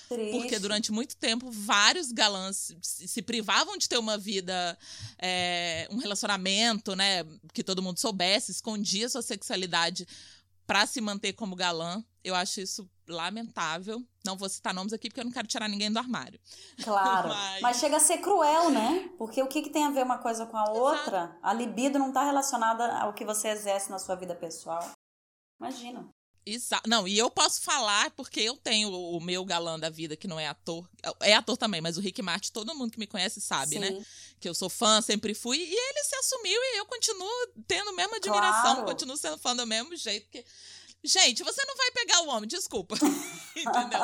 [0.10, 0.32] Triste.
[0.32, 4.78] Porque durante muito tempo, vários galãs se, se privavam de ter uma vida,
[5.18, 7.26] é, um relacionamento, né?
[7.54, 10.06] Que todo mundo soubesse, escondia sua sexualidade
[10.66, 12.04] para se manter como galã.
[12.24, 14.02] Eu acho isso lamentável.
[14.26, 16.40] Não vou citar nomes aqui porque eu não quero tirar ninguém do armário.
[16.84, 17.28] Claro.
[17.34, 19.10] Mas, Mas chega a ser cruel, né?
[19.18, 21.24] Porque o que, que tem a ver uma coisa com a outra?
[21.24, 21.40] Exato.
[21.42, 24.92] A libido não está relacionada ao que você exerce na sua vida pessoal.
[25.60, 26.08] Imagina.
[26.46, 26.90] Exato.
[26.90, 30.40] Não, e eu posso falar porque eu tenho o meu galã da vida que não
[30.40, 30.90] é ator.
[31.22, 33.88] É ator também, mas o Rick Martin, todo mundo que me conhece sabe, né?
[33.88, 34.00] Sim.
[34.00, 34.06] né?
[34.40, 35.58] Que eu sou fã, sempre fui.
[35.58, 38.86] E ele se assumiu e eu continuo tendo a mesma admiração, claro.
[38.86, 40.30] continuo sendo fã do mesmo jeito.
[40.30, 40.44] que
[41.04, 42.96] Gente, você não vai pegar o homem, desculpa.
[43.56, 44.00] Entendeu?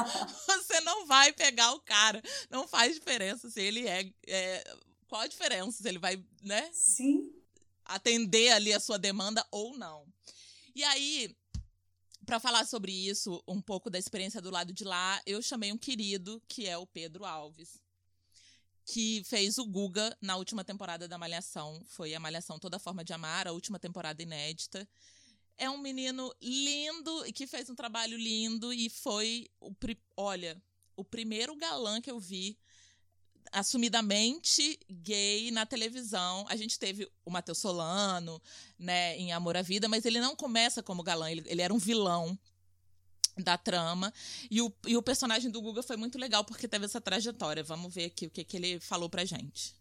[0.47, 2.21] Você não vai pegar o cara.
[2.49, 4.77] Não faz diferença se ele é, é.
[5.07, 5.81] Qual a diferença?
[5.81, 6.69] Se ele vai, né?
[6.73, 7.31] Sim.
[7.85, 10.05] Atender ali a sua demanda ou não.
[10.75, 11.35] E aí,
[12.29, 15.77] para falar sobre isso, um pouco da experiência do lado de lá, eu chamei um
[15.79, 17.81] querido, que é o Pedro Alves,
[18.85, 21.81] que fez o Guga na última temporada da Malhação.
[21.87, 24.87] Foi a Malhação Toda Forma de Amar, a última temporada inédita.
[25.57, 29.73] É um menino lindo e que fez um trabalho lindo e foi o
[30.15, 30.61] olha,
[30.95, 32.59] o primeiro galã que eu vi
[33.51, 36.45] assumidamente gay na televisão.
[36.49, 38.41] A gente teve o Matheus Solano,
[38.77, 41.77] né, em Amor à Vida, mas ele não começa como galã, ele, ele era um
[41.77, 42.37] vilão
[43.37, 44.13] da trama.
[44.49, 47.63] E o, e o personagem do Guga foi muito legal porque teve essa trajetória.
[47.63, 49.77] Vamos ver aqui o que, que ele falou pra gente.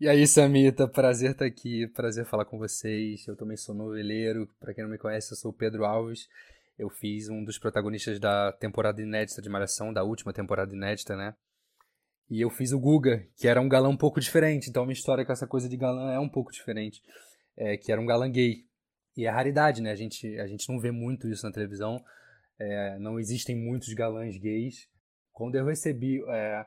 [0.00, 3.26] E aí, Samita, prazer estar tá aqui, prazer falar com vocês.
[3.26, 6.28] Eu também sou noveleiro, para quem não me conhece, eu sou o Pedro Alves.
[6.78, 11.34] Eu fiz um dos protagonistas da temporada inédita de Malhação, da última temporada inédita, né?
[12.30, 14.68] E eu fiz o Guga, que era um galã um pouco diferente.
[14.68, 17.02] Então, minha história com essa coisa de galã é um pouco diferente.
[17.56, 18.64] É, que era um galã gay.
[19.16, 19.90] E é raridade, né?
[19.90, 22.02] A gente, a gente não vê muito isso na televisão.
[22.58, 24.88] É, não existem muitos galãs gays.
[25.32, 26.66] Quando eu recebi é,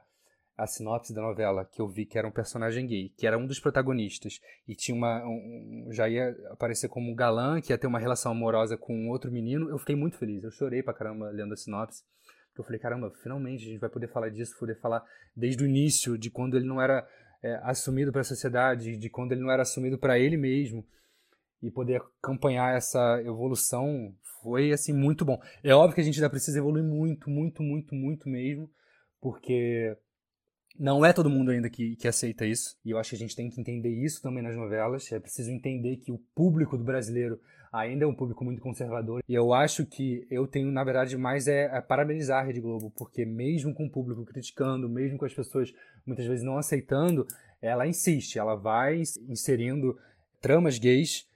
[0.58, 3.46] a sinopse da novela, que eu vi que era um personagem gay, que era um
[3.46, 5.26] dos protagonistas, e tinha uma.
[5.26, 9.32] Um, já ia aparecer como um galã, que ia ter uma relação amorosa com outro
[9.32, 10.44] menino, eu fiquei muito feliz.
[10.44, 12.04] Eu chorei pra caramba lendo a sinopse.
[12.58, 15.04] Eu falei, caramba, finalmente a gente vai poder falar disso, poder falar
[15.36, 17.08] desde o início, de quando ele não era
[17.42, 20.86] é, assumido para a sociedade, de quando ele não era assumido para ele mesmo,
[21.62, 25.40] e poder acompanhar essa evolução foi assim muito bom.
[25.64, 28.70] É óbvio que a gente ainda precisa evoluir muito, muito, muito, muito mesmo,
[29.22, 29.96] porque
[30.80, 32.78] não é todo mundo ainda que, que aceita isso.
[32.84, 35.12] E eu acho que a gente tem que entender isso também nas novelas.
[35.12, 37.40] É preciso entender que o público do brasileiro
[37.72, 39.24] ainda é um público muito conservador.
[39.28, 42.92] E eu acho que eu tenho, na verdade, mais é, é parabenizar a Rede Globo,
[42.98, 45.74] porque mesmo com o público criticando, mesmo com as pessoas
[46.06, 47.26] muitas vezes não aceitando,
[47.62, 49.98] ela insiste, ela vai inserindo
[50.42, 51.30] tramas gays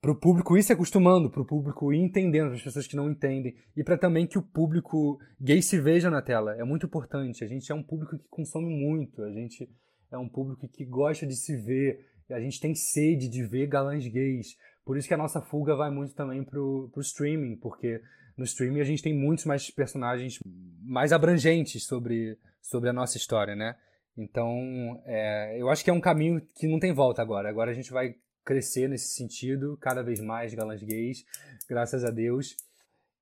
[0.00, 2.96] para o público ir se acostumando, para o público ir entendendo, para as pessoas que
[2.96, 6.54] não entendem, e para também que o público gay se veja na tela.
[6.56, 7.44] É muito importante.
[7.44, 9.68] A gente é um público que consome muito, a gente
[10.10, 14.06] é um público que gosta de se ver, a gente tem sede de ver galãs
[14.06, 14.56] gays.
[14.86, 18.00] Por isso que a nossa fuga vai muito também pro, pro streaming, porque
[18.36, 20.38] no streaming a gente tem muitos mais personagens
[20.80, 23.74] mais abrangentes sobre, sobre a nossa história, né?
[24.16, 27.48] Então, é, eu acho que é um caminho que não tem volta agora.
[27.48, 28.14] Agora a gente vai
[28.44, 31.24] crescer nesse sentido, cada vez mais galãs gays,
[31.68, 32.56] graças a Deus.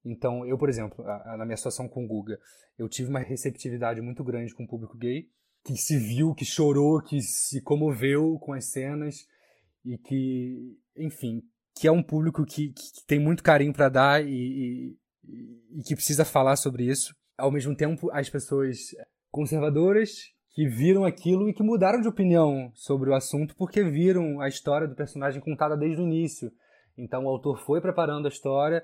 [0.04, 2.38] Então, eu, por exemplo, na minha situação com o Guga,
[2.78, 5.30] eu tive uma receptividade muito grande com o público gay,
[5.64, 9.26] que se viu, que chorou, que se comoveu com as cenas
[9.82, 11.42] e que, enfim,
[11.74, 14.98] que é um público que, que tem muito carinho para dar e, e,
[15.78, 17.14] e, que precisa falar sobre isso.
[17.36, 18.78] Ao mesmo tempo, as pessoas
[19.30, 24.46] conservadoras que viram aquilo e que mudaram de opinião sobre o assunto porque viram a
[24.46, 26.52] história do personagem contada desde o início.
[26.96, 28.82] Então o autor foi preparando a história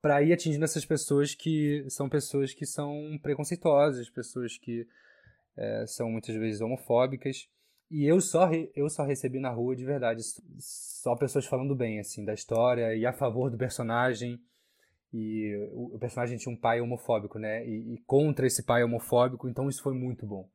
[0.00, 4.84] para ir atingindo essas pessoas que são pessoas que são preconceituosas, pessoas que
[5.56, 7.48] é, são muitas vezes homofóbicas.
[7.92, 10.22] E eu só, eu só recebi na rua, de verdade,
[10.58, 14.40] só pessoas falando bem, assim, da história e a favor do personagem.
[15.12, 17.68] E o, personagem tinha um pai homofóbico, né?
[17.68, 20.48] E, e, contra esse pai homofóbico, então isso foi muito bom.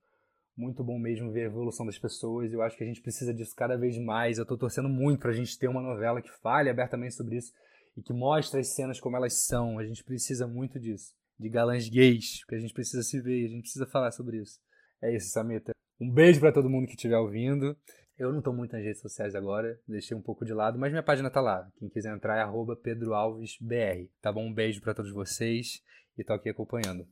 [0.58, 2.52] Muito bom mesmo ver a evolução das pessoas.
[2.52, 4.40] Eu acho que a gente precisa disso cada vez mais.
[4.40, 7.54] Eu tô torcendo muito pra gente ter uma novela que fale abertamente sobre isso
[7.96, 9.78] e que mostre as cenas como elas são.
[9.78, 11.14] A gente precisa muito disso.
[11.40, 14.60] De galãs gays, porque a gente precisa se ver, a gente precisa falar sobre isso.
[15.04, 15.77] É isso, Samita.
[16.00, 17.76] Um beijo para todo mundo que estiver ouvindo.
[18.18, 21.04] Eu não estou muito nas redes sociais agora, deixei um pouco de lado, mas minha
[21.04, 21.70] página tá lá.
[21.78, 24.10] Quem quiser entrar é pedroalvesbr.
[24.22, 24.48] Tá bom?
[24.48, 25.82] Um beijo para todos vocês
[26.18, 27.08] e tô aqui acompanhando.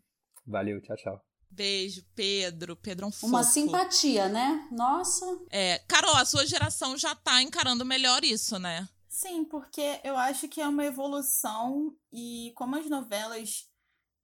[0.46, 1.26] Valeu, tchau, tchau.
[1.50, 2.76] Beijo, Pedro.
[2.76, 3.28] Pedro é um fofo.
[3.28, 4.68] Uma simpatia, né?
[4.72, 5.26] Nossa.
[5.52, 8.88] É, Carol, a sua geração já tá encarando melhor isso, né?
[9.08, 13.70] Sim, porque eu acho que é uma evolução e como as novelas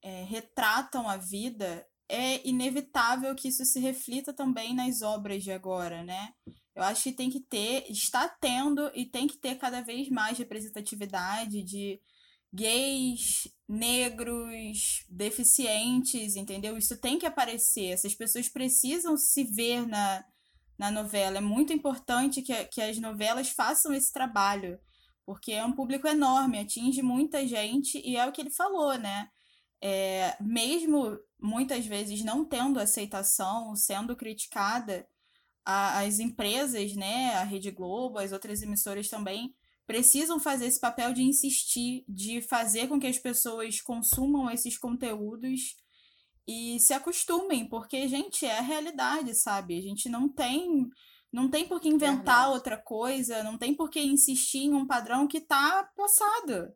[0.04, 6.04] é, retratam a vida, é inevitável que isso se reflita também nas obras de agora,
[6.04, 6.34] né?
[6.76, 10.38] Eu acho que tem que ter, está tendo e tem que ter cada vez mais
[10.38, 12.02] representatividade de
[12.54, 16.78] gays, negros, deficientes, entendeu?
[16.78, 17.86] Isso tem que aparecer.
[17.86, 20.26] Essas pessoas precisam se ver na,
[20.78, 21.38] na novela.
[21.38, 24.78] É muito importante que, que as novelas façam esse trabalho,
[25.26, 29.30] porque é um público enorme, atinge muita gente e é o que ele falou, né?
[29.82, 35.08] É, mesmo muitas vezes não tendo aceitação, sendo criticada,
[35.66, 39.54] a, as empresas, né, a Rede Globo, as outras emissoras também,
[39.88, 45.76] precisam fazer esse papel de insistir, de fazer com que as pessoas consumam esses conteúdos
[46.48, 49.78] e se acostumem, porque, gente, é a realidade, sabe?
[49.78, 50.90] A gente não tem.
[51.32, 52.54] Não tem por que inventar Verdade.
[52.54, 56.74] outra coisa, não tem por que insistir em um padrão que tá passado,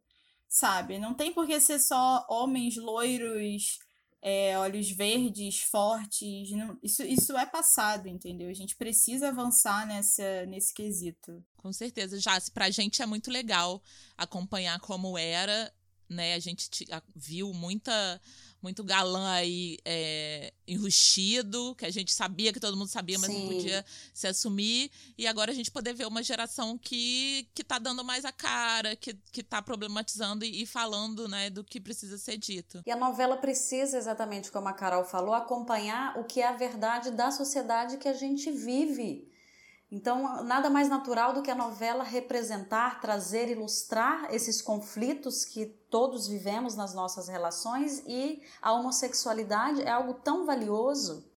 [0.47, 0.97] sabe?
[0.99, 3.79] Não tem por que ser só homens loiros,
[4.21, 6.49] é, olhos verdes, fortes.
[6.51, 8.49] Não, isso, isso é passado, entendeu?
[8.49, 11.43] A gente precisa avançar nessa, nesse quesito.
[11.57, 12.19] Com certeza.
[12.19, 13.83] Já, pra gente é muito legal
[14.17, 15.71] acompanhar como era,
[16.09, 16.33] né?
[16.35, 16.69] A gente
[17.15, 18.21] viu muita
[18.65, 23.41] muito galã aí é, enrustido, que a gente sabia que todo mundo sabia, mas Sim.
[23.41, 24.89] não podia se assumir.
[25.15, 28.95] E agora a gente poder ver uma geração que, que tá dando mais a cara,
[28.95, 32.81] que, que tá problematizando e, e falando, né, do que precisa ser dito.
[32.87, 37.11] E a novela precisa, exatamente como a Carol falou, acompanhar o que é a verdade
[37.11, 39.31] da sociedade que a gente vive.
[39.95, 46.27] Então, nada mais natural do que a novela representar, trazer, ilustrar esses conflitos que todos
[46.27, 51.31] vivemos nas nossas relações e a homossexualidade é algo tão valioso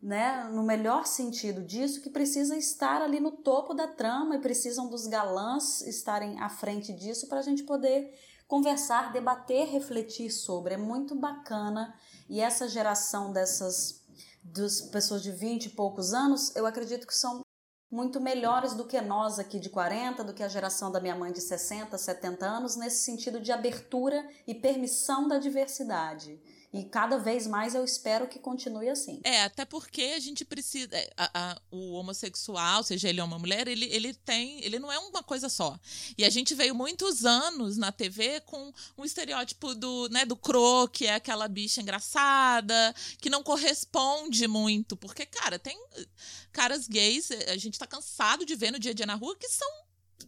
[0.00, 4.88] né, no melhor sentido disso, que precisa estar ali no topo da trama e precisam
[4.88, 10.72] dos galãs estarem à frente disso para a gente poder conversar, debater, refletir sobre.
[10.72, 11.94] É muito bacana
[12.30, 14.00] e essa geração dessas
[14.42, 17.42] das pessoas de 20 e poucos anos, eu acredito que são
[17.90, 21.32] muito melhores do que nós aqui de 40, do que a geração da minha mãe
[21.32, 26.40] de 60, 70 anos, nesse sentido de abertura e permissão da diversidade.
[26.72, 29.20] E cada vez mais eu espero que continue assim.
[29.24, 30.88] É, até porque a gente precisa.
[30.94, 34.62] é, a- a- o homossexual, seja ele ou mulher, ele, ele tem.
[34.64, 35.76] Ele não é uma coisa só.
[36.16, 40.86] E a gente veio muitos anos na TV com um estereótipo do, né, do cro,
[40.88, 44.96] que é aquela bicha engraçada, que não corresponde muito.
[44.96, 46.06] Porque, cara, tem eh,
[46.52, 49.34] caras gays, eh, a gente tá cansado de ver no dia a dia na rua,
[49.36, 49.68] que são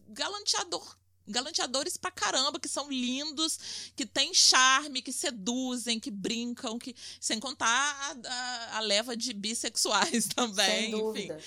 [0.09, 0.97] galanteador
[1.27, 3.59] galanteadores pra caramba, que são lindos,
[3.97, 9.33] que têm charme, que seduzem, que brincam, que sem contar a, a- a leva de
[9.33, 10.99] bissexuais também, Sem enfim.
[10.99, 11.41] dúvida.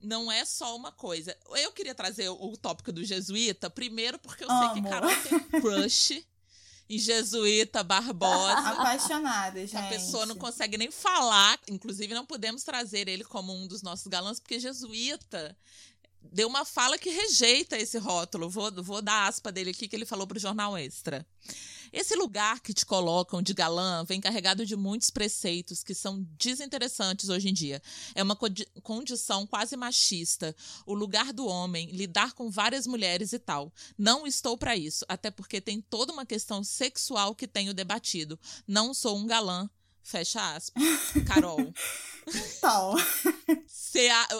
[0.00, 1.36] Não é só uma coisa.
[1.56, 4.88] Eu queria trazer o, o tópico do jesuíta, primeiro porque eu sei que Amo.
[4.90, 6.26] Carol tem crush
[6.90, 8.58] em jesuíta Barbosa.
[8.70, 9.76] Apaixonada, gente.
[9.76, 11.56] A pessoa não consegue nem falar.
[11.68, 15.56] Inclusive, não podemos trazer ele como um dos nossos galãs, porque jesuíta
[16.30, 18.48] deu uma fala que rejeita esse rótulo.
[18.48, 21.26] Vou, vou dar aspa dele aqui que ele falou para o Jornal Extra.
[21.92, 27.28] Esse lugar que te colocam de galã vem carregado de muitos preceitos que são desinteressantes
[27.28, 27.82] hoje em dia.
[28.14, 30.56] É uma condi- condição quase machista.
[30.86, 33.70] O lugar do homem, lidar com várias mulheres e tal.
[33.98, 38.40] Não estou para isso, até porque tem toda uma questão sexual que tenho debatido.
[38.66, 39.68] Não sou um galã.
[40.02, 40.82] Fecha aspas.
[41.26, 41.72] Carol.
[42.26, 42.94] Então.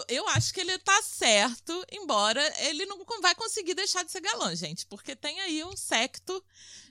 [0.09, 4.55] Eu acho que ele tá certo, embora ele não vai conseguir deixar de ser galã,
[4.55, 4.87] gente.
[4.87, 6.43] Porque tem aí um secto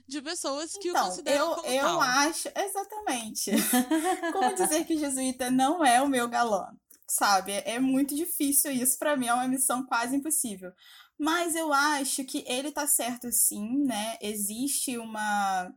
[0.06, 2.00] de pessoas que o Então, consideram eu, como eu tal.
[2.00, 2.48] acho.
[2.54, 3.50] Exatamente.
[4.32, 6.66] Como dizer que jesuíta não é o meu galã?
[7.08, 7.52] Sabe?
[7.52, 8.98] É, muito difícil isso.
[8.98, 10.72] Pra mim é uma missão quase impossível.
[11.18, 14.16] Mas eu acho que ele tá certo sim, né?
[14.20, 15.72] Existe uma,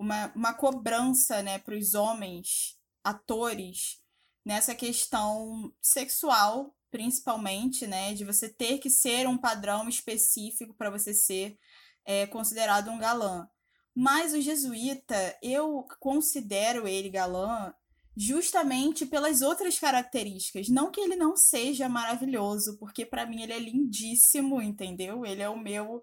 [0.00, 3.98] uma, uma cobrança, né, pros homens, atores,
[4.42, 8.14] nessa questão sexual, principalmente, né?
[8.14, 11.58] De você ter que ser um padrão específico para você ser
[12.04, 13.46] é, considerado um galã.
[13.94, 17.72] Mas o jesuíta, eu considero ele galã
[18.16, 20.68] justamente pelas outras características.
[20.68, 25.26] Não que ele não seja maravilhoso, porque para mim ele é lindíssimo, entendeu?
[25.26, 26.02] Ele é o meu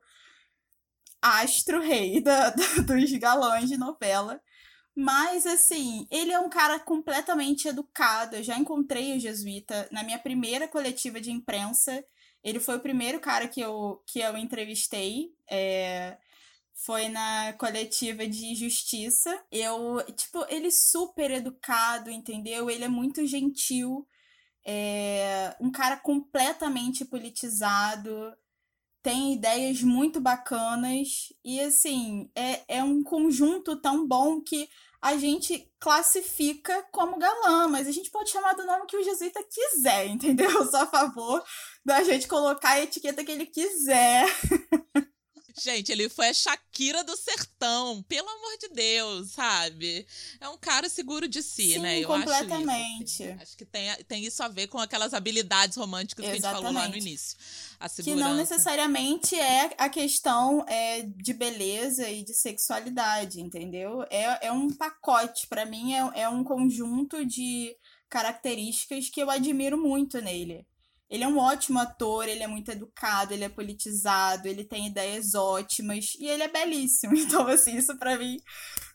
[1.27, 4.41] astro rei da, da- dos galãs de novela.
[4.95, 8.35] Mas, assim, ele é um cara completamente educado.
[8.37, 12.03] Eu já encontrei o jesuíta na minha primeira coletiva de imprensa.
[12.43, 15.31] Ele foi o primeiro cara que eu, que eu entrevistei.
[15.49, 16.17] é,
[16.73, 19.43] foi na coletiva de justiça.
[19.51, 22.69] Eu, tipo, ele super educado, entendeu?
[22.69, 24.07] Ele é muito gentil.
[24.65, 28.33] É um cara completamente politizado.
[29.07, 31.31] Tem ideias muito bacanas.
[31.41, 34.67] E, assim, é, é um conjunto tão bom que
[35.01, 39.41] a gente classifica como galã, mas a gente pode chamar do nome que o jesuíta
[39.49, 40.51] quiser, entendeu?
[40.51, 41.41] Eu sou a favor
[41.85, 44.27] da gente colocar a etiqueta que ele quiser.
[45.59, 50.05] Gente, ele foi a Shakira do sertão, pelo amor de Deus, sabe?
[50.39, 51.99] É um cara seguro de si, Sim, né?
[51.99, 53.23] Eu acho isso, completamente.
[53.23, 53.41] assim.
[53.41, 56.65] Acho que tem, tem isso a ver com aquelas habilidades românticas que a gente falou
[56.65, 57.07] lá no Exatamente.
[57.07, 57.37] início.
[57.79, 64.03] A Que não necessariamente é a questão é, de beleza e de sexualidade, entendeu?
[64.11, 67.75] É, é um pacote, pra mim é, é um conjunto de
[68.09, 70.65] características que eu admiro muito nele.
[71.09, 75.35] Ele é um ótimo ator, ele é muito educado, ele é politizado, ele tem ideias
[75.35, 77.13] ótimas e ele é belíssimo.
[77.27, 78.37] Então, assim, isso pra mim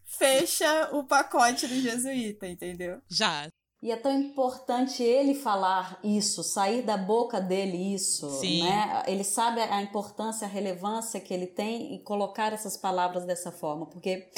[0.04, 3.00] fecha o pacote do jesuíta, entendeu?
[3.08, 3.48] Já.
[3.82, 8.62] E é tão importante ele falar isso, sair da boca dele isso, Sim.
[8.62, 9.02] né?
[9.08, 13.86] Ele sabe a importância, a relevância que ele tem e colocar essas palavras dessa forma,
[13.86, 14.30] porque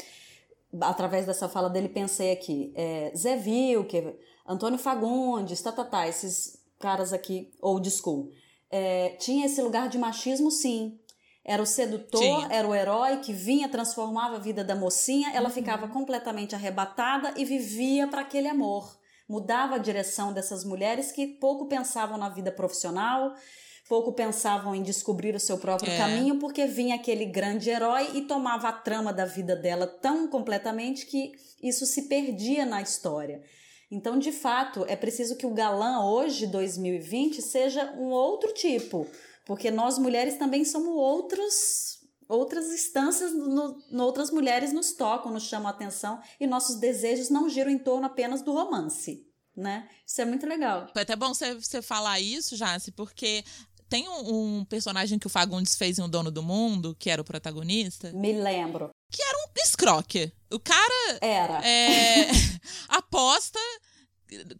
[0.81, 4.17] através dessa fala dele pensei aqui, é, Zé Vilker,
[4.47, 8.31] Antônio Fagundes, tá, tá, tá, esses caras aqui, old school,
[8.69, 10.99] é, tinha esse lugar de machismo sim,
[11.43, 15.87] era o sedutor, era o herói que vinha, transformava a vida da mocinha, ela ficava
[15.87, 18.97] completamente arrebatada e vivia para aquele amor.
[19.29, 23.33] Mudava a direção dessas mulheres que pouco pensavam na vida profissional,
[23.87, 25.97] pouco pensavam em descobrir o seu próprio É.
[25.97, 31.05] caminho, porque vinha aquele grande herói e tomava a trama da vida dela tão completamente
[31.05, 33.43] que isso se perdia na história.
[33.91, 39.07] Então, de fato, é preciso que o galã hoje, 2020, seja um outro tipo,
[39.45, 45.43] porque nós mulheres também somos outros, outras instâncias, no, no- outras mulheres nos tocam, nos
[45.43, 49.23] chamam a atenção e nossos desejos não giram em torno apenas do romance.
[49.55, 49.87] né?
[50.05, 50.87] Isso é muito legal.
[50.91, 53.41] Foi até bom você, falar isso, Jace, porque
[53.89, 57.21] tem um, um, personagem que o Fagundes fez em O Dono do Mundo, que era
[57.21, 58.11] o protagonista.
[58.13, 58.89] Me lembro.
[59.11, 60.31] Que era um escroque.
[60.51, 61.17] O cara.
[61.21, 61.65] Era.
[61.65, 62.27] É,
[62.89, 63.59] aposta.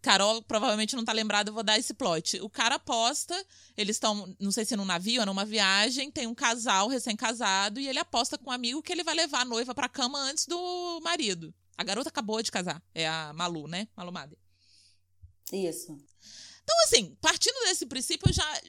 [0.01, 2.39] Carol provavelmente não tá lembrada, eu vou dar esse plot.
[2.41, 3.35] O cara aposta,
[3.75, 7.87] eles estão, não sei se num navio ou numa viagem, tem um casal recém-casado e
[7.87, 11.01] ele aposta com um amigo que ele vai levar a noiva pra cama antes do
[11.03, 11.53] marido.
[11.75, 13.87] A garota acabou de casar, é a Malu, né?
[13.97, 14.37] Malu Mader.
[15.51, 15.97] Isso.
[16.65, 18.61] Então, assim, partindo desse princípio, já,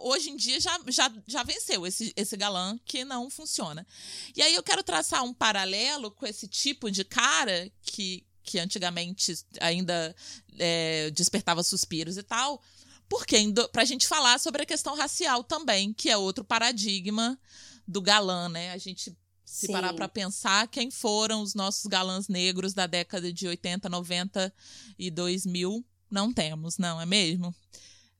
[0.00, 3.86] hoje em dia já, já, já venceu esse, esse galã que não funciona.
[4.34, 9.32] E aí eu quero traçar um paralelo com esse tipo de cara que, que antigamente
[9.60, 10.14] ainda
[10.58, 12.60] é, despertava suspiros e tal,
[13.08, 13.36] porque
[13.70, 17.38] pra gente falar sobre a questão racial também, que é outro paradigma
[17.86, 18.72] do galã, né?
[18.72, 19.72] A gente se Sim.
[19.72, 24.52] parar para pensar quem foram os nossos galãs negros da década de 80, 90
[24.98, 27.54] e 2000, não temos, não é mesmo?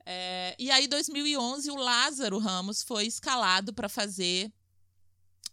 [0.04, 4.52] É, e aí, em 2011, o Lázaro Ramos foi escalado para fazer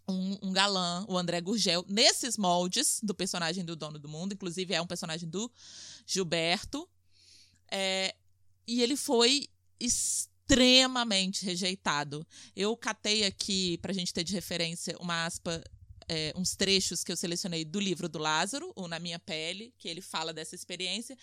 [0.07, 4.33] um, um, galã, o André Gurgel, nesses moldes do personagem do Dono do Mundo.
[4.33, 5.51] Inclusive, é um personagem do
[6.05, 6.87] Gilberto.
[7.71, 8.15] É,
[8.67, 9.47] e ele foi
[9.79, 12.25] extremamente rejeitado.
[12.55, 15.63] Eu catei aqui, para a gente ter de referência, uma aspa
[16.07, 19.87] é, uns trechos que eu selecionei do livro do Lázaro, o Na Minha Pele, que
[19.87, 21.17] ele fala dessa experiência,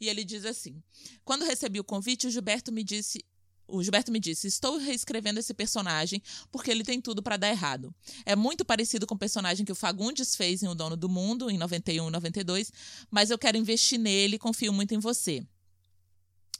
[0.00, 0.82] e ele diz assim:
[1.24, 3.24] Quando recebi o convite, o Gilberto me disse.
[3.68, 6.22] O Gilberto me disse: Estou reescrevendo esse personagem
[6.52, 7.94] porque ele tem tudo para dar errado.
[8.24, 11.50] É muito parecido com o personagem que o Fagundes fez em O Dono do Mundo,
[11.50, 12.72] em 91 e 92,
[13.10, 15.44] mas eu quero investir nele confio muito em você.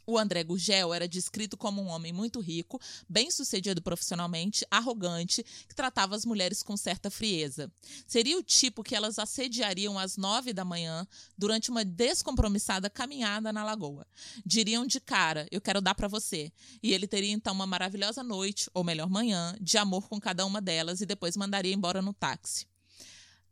[0.07, 6.15] O André Gurgel era descrito como um homem muito rico, bem-sucedido profissionalmente, arrogante, que tratava
[6.15, 7.73] as mulheres com certa frieza.
[8.07, 13.65] Seria o tipo que elas assediariam às nove da manhã durante uma descompromissada caminhada na
[13.65, 14.07] lagoa.
[14.45, 16.53] Diriam de cara: Eu quero dar para você.
[16.81, 20.61] E ele teria então uma maravilhosa noite, ou melhor, manhã, de amor com cada uma
[20.61, 22.67] delas e depois mandaria embora no táxi.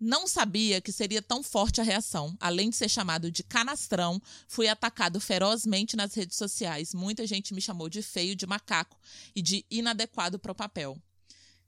[0.04, 2.36] Não sabia que seria tão forte a reação.
[2.38, 6.92] Além de ser chamado de canastrão, fui atacado ferozmente nas redes sociais.
[6.92, 8.98] Muita gente me chamou de feio, de macaco
[9.34, 10.98] e de inadequado para o papel.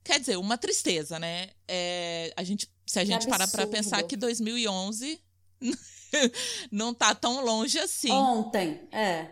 [0.05, 1.49] Quer dizer, uma tristeza, né?
[1.67, 3.31] É, a gente, se a gente absurdo.
[3.31, 5.19] parar para pensar que 2011
[6.71, 8.11] não tá tão longe assim.
[8.11, 9.31] Ontem, é.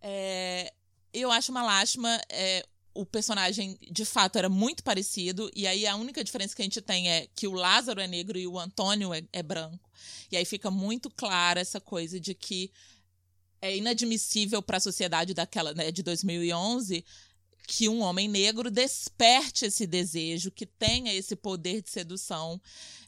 [0.00, 0.72] é
[1.12, 2.16] eu acho uma lástima.
[2.28, 2.64] É,
[2.94, 6.80] o personagem de fato era muito parecido, e aí a única diferença que a gente
[6.80, 9.88] tem é que o Lázaro é negro e o Antônio é, é branco.
[10.30, 12.72] E aí fica muito clara essa coisa de que
[13.60, 17.04] é inadmissível para a sociedade daquela né, de 2011
[17.70, 22.58] que um homem negro desperte esse desejo, que tenha esse poder de sedução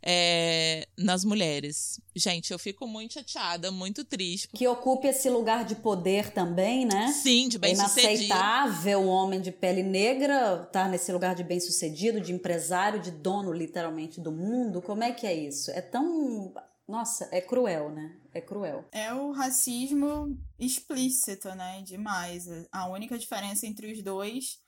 [0.03, 1.99] é, nas mulheres.
[2.15, 4.49] Gente, eu fico muito chateada, muito triste.
[4.49, 7.11] Que ocupe esse lugar de poder também, né?
[7.11, 8.07] Sim, de bem-sucedido.
[8.07, 13.01] É inaceitável um homem de pele negra estar tá nesse lugar de bem-sucedido, de empresário,
[13.01, 14.83] de dono, literalmente, do mundo.
[14.83, 15.71] Como é que é isso?
[15.71, 16.53] É tão
[16.91, 18.17] nossa, é cruel, né?
[18.35, 18.85] É cruel.
[18.91, 21.83] É o racismo explícito, né?
[21.83, 22.47] Demais.
[22.73, 24.61] A única diferença entre os dois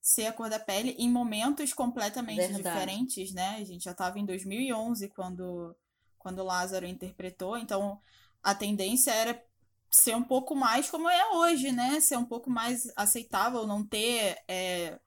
[0.00, 2.62] ser a cor da pele em momentos completamente Verdade.
[2.62, 3.56] diferentes, né?
[3.60, 5.76] A gente já estava em 2011 quando
[6.18, 8.00] quando Lázaro interpretou, então
[8.42, 9.40] a tendência era
[9.88, 12.00] ser um pouco mais como é hoje, né?
[12.00, 14.98] Ser um pouco mais aceitável, não ter é,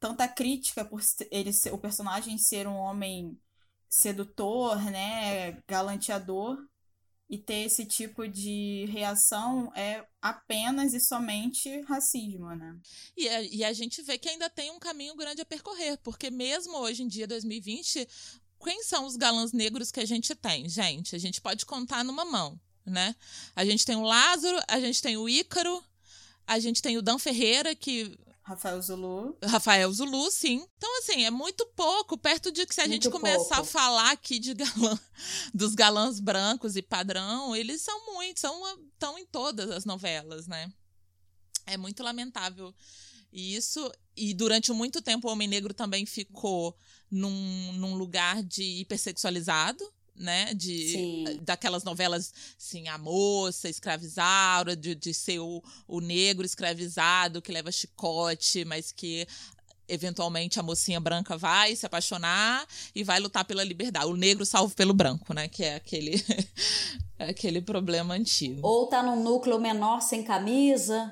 [0.00, 1.00] tanta crítica por
[1.30, 3.38] ele ser, o personagem ser um homem
[3.96, 6.62] sedutor, né, galanteador,
[7.28, 12.78] e ter esse tipo de reação é apenas e somente racismo, né?
[13.16, 16.30] E a, e a gente vê que ainda tem um caminho grande a percorrer, porque
[16.30, 18.06] mesmo hoje em dia, 2020,
[18.62, 21.16] quem são os galãs negros que a gente tem, gente?
[21.16, 23.16] A gente pode contar numa mão, né?
[23.56, 25.82] A gente tem o Lázaro, a gente tem o Ícaro,
[26.46, 28.16] a gente tem o Dan Ferreira, que
[28.46, 29.36] Rafael Zulu.
[29.42, 30.64] Rafael Zulu, sim.
[30.76, 33.62] Então, assim, é muito pouco, perto de que se a muito gente começar pouco.
[33.62, 34.96] a falar aqui de galã,
[35.52, 40.72] dos galãs brancos e padrão, eles são muitos, são, estão em todas as novelas, né?
[41.66, 42.72] É muito lamentável
[43.32, 43.92] isso.
[44.16, 46.78] E durante muito tempo o Homem Negro também ficou
[47.10, 49.84] num, num lugar de hipersexualizado
[50.18, 50.52] né?
[50.54, 51.40] De, Sim.
[51.42, 57.70] daquelas novelas, assim, a moça escravizada, de, de ser o, o negro escravizado que leva
[57.70, 59.26] chicote, mas que
[59.88, 64.06] eventualmente a mocinha branca vai se apaixonar e vai lutar pela liberdade.
[64.06, 65.48] O negro salvo pelo branco, né?
[65.48, 66.22] Que é aquele,
[67.18, 68.66] aquele problema antigo.
[68.66, 71.10] Ou tá num núcleo menor sem camisa,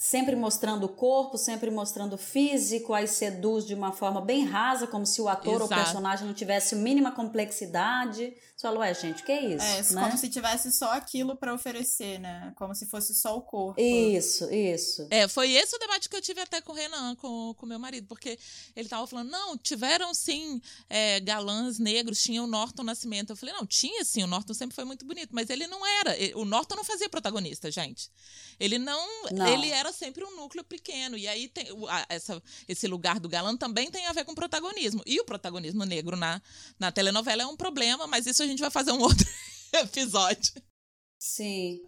[0.00, 4.86] sempre mostrando o corpo, sempre mostrando o físico, aí seduz de uma forma bem rasa,
[4.86, 5.82] como se o ator ou o Exato.
[5.82, 8.32] personagem não tivesse mínima complexidade.
[8.56, 9.62] Você falou, ué, gente, que é isso?
[9.62, 10.02] É, né?
[10.02, 12.50] como se tivesse só aquilo pra oferecer, né?
[12.56, 13.78] Como se fosse só o corpo.
[13.78, 15.06] Isso, isso.
[15.10, 17.78] É, foi esse o debate que eu tive até com o Renan, com o meu
[17.78, 18.38] marido, porque
[18.74, 23.30] ele tava falando, não, tiveram sim é, galãs negros, tinha o Norton Nascimento.
[23.30, 26.16] Eu falei, não, tinha sim, o Norton sempre foi muito bonito, mas ele não era,
[26.36, 28.10] o Norton não fazia protagonista, gente.
[28.58, 29.46] Ele não, Não.
[29.46, 33.56] ele era sempre um núcleo pequeno, e aí tem, a- essa, esse lugar do galã
[33.56, 36.40] também tem a ver com protagonismo, e o protagonismo negro na,
[36.78, 39.26] na telenovela é um problema, mas isso a gente vai fazer um outro
[39.72, 40.52] episódio
[41.20, 41.82] Sim.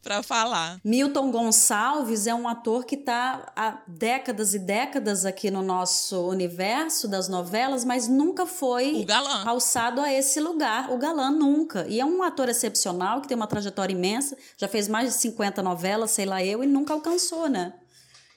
[0.00, 0.80] pra falar.
[0.84, 7.08] Milton Gonçalves é um ator que está há décadas e décadas aqui no nosso universo
[7.08, 9.04] das novelas, mas nunca foi
[9.44, 11.84] alçado a esse lugar, o galã nunca.
[11.88, 15.60] E é um ator excepcional, que tem uma trajetória imensa, já fez mais de 50
[15.64, 17.74] novelas, sei lá eu, e nunca alcançou, né?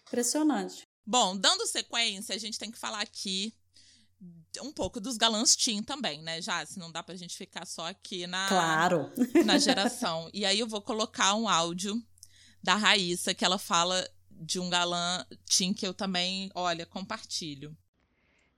[0.08, 0.88] Impressionante.
[1.06, 3.54] Bom, dando sequência, a gente tem que falar aqui
[4.62, 6.66] um pouco dos galãs teen também, né, já?
[6.66, 9.12] Se não dá pra gente ficar só aqui na, Claro.
[9.45, 10.30] na geração.
[10.34, 12.02] E aí eu vou colocar um áudio
[12.62, 17.76] da Raíssa, que ela fala de um galã teen que eu também, olha, compartilho.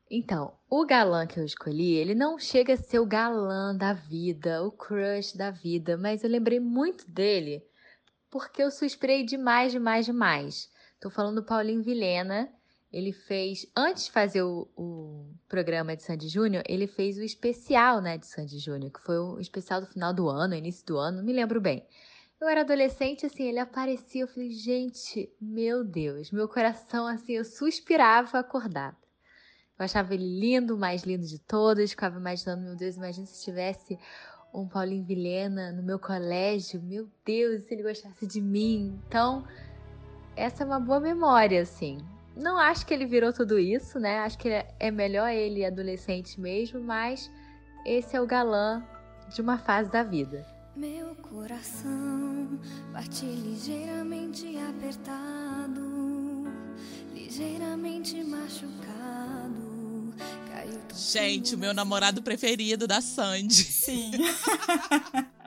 [0.09, 4.61] Então, o galã que eu escolhi, ele não chega a ser o galã da vida,
[4.61, 7.63] o crush da vida, mas eu lembrei muito dele
[8.29, 10.69] porque eu suspirei demais, demais, demais.
[10.99, 12.49] Tô falando do Paulinho Vilhena.
[12.91, 18.01] Ele fez, antes de fazer o, o programa de Sandy Júnior, ele fez o especial,
[18.01, 21.17] né, de Sandy Júnior, que foi o especial do final do ano, início do ano,
[21.17, 21.85] não me lembro bem.
[22.39, 27.45] Eu era adolescente, assim, ele aparecia, eu falei, gente, meu Deus, meu coração, assim, eu
[27.45, 28.97] suspirava acordada.
[29.81, 31.89] Eu achava ele lindo, o mais lindo de todos.
[31.89, 33.97] Ficava imaginando, meu Deus, imagina se tivesse
[34.53, 36.79] um Paulinho Vilhena no meu colégio.
[36.83, 38.99] Meu Deus, se ele gostasse de mim.
[39.07, 39.43] Então,
[40.35, 41.97] essa é uma boa memória, assim.
[42.36, 44.19] Não acho que ele virou tudo isso, né?
[44.19, 47.29] Acho que é melhor ele adolescente mesmo, mas
[47.86, 48.84] esse é o galã
[49.34, 50.45] de uma fase da vida.
[50.75, 52.59] Meu coração
[52.93, 56.47] bate ligeiramente apertado,
[57.13, 59.71] ligeiramente machucado.
[60.93, 63.63] Gente, o meu namorado preferido da Sandy.
[63.63, 64.11] Sim.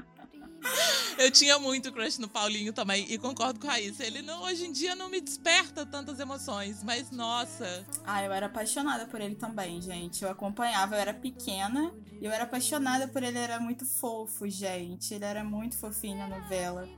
[1.19, 4.05] Eu tinha muito crush no Paulinho também e concordo com a Raíssa.
[4.05, 7.87] Ele não, hoje em dia não me desperta tantas emoções, mas nossa.
[8.05, 10.23] Ah, eu era apaixonada por ele também, gente.
[10.25, 13.35] Eu acompanhava, eu era pequena e eu era apaixonada por ele.
[13.35, 15.15] Ele era muito fofo, gente.
[15.15, 16.89] Ele era muito fofinho na novela.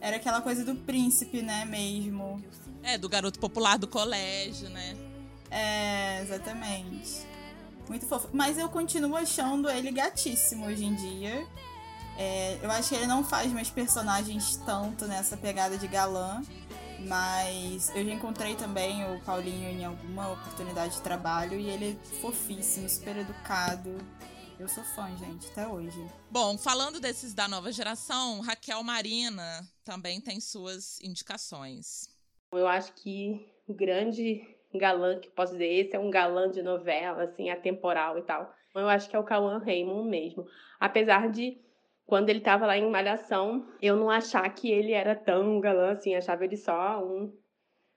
[0.00, 2.44] Era aquela coisa do príncipe, né, mesmo.
[2.82, 4.96] É, do garoto popular do colégio, né?
[5.50, 7.26] É, exatamente.
[7.88, 8.28] Muito fofo.
[8.32, 11.46] Mas eu continuo achando ele gatíssimo hoje em dia.
[12.18, 16.42] É, eu acho que ele não faz mais personagens tanto nessa pegada de galã.
[17.06, 22.06] Mas eu já encontrei também o Paulinho em alguma oportunidade de trabalho e ele é
[22.20, 23.98] fofíssimo, super educado.
[24.58, 26.00] Eu sou fã, gente, até hoje.
[26.30, 32.08] Bom, falando desses da nova geração, Raquel Marina também tem suas indicações.
[32.52, 34.42] Eu acho que o grande
[34.72, 38.54] galã que posso dizer, esse é um galã de novela, assim, atemporal e tal.
[38.74, 40.46] Eu acho que é o Cauã Raymond mesmo.
[40.80, 41.58] Apesar de,
[42.06, 46.14] quando ele tava lá em Malhação, eu não achar que ele era tão galã assim,
[46.14, 47.32] achava ele só um,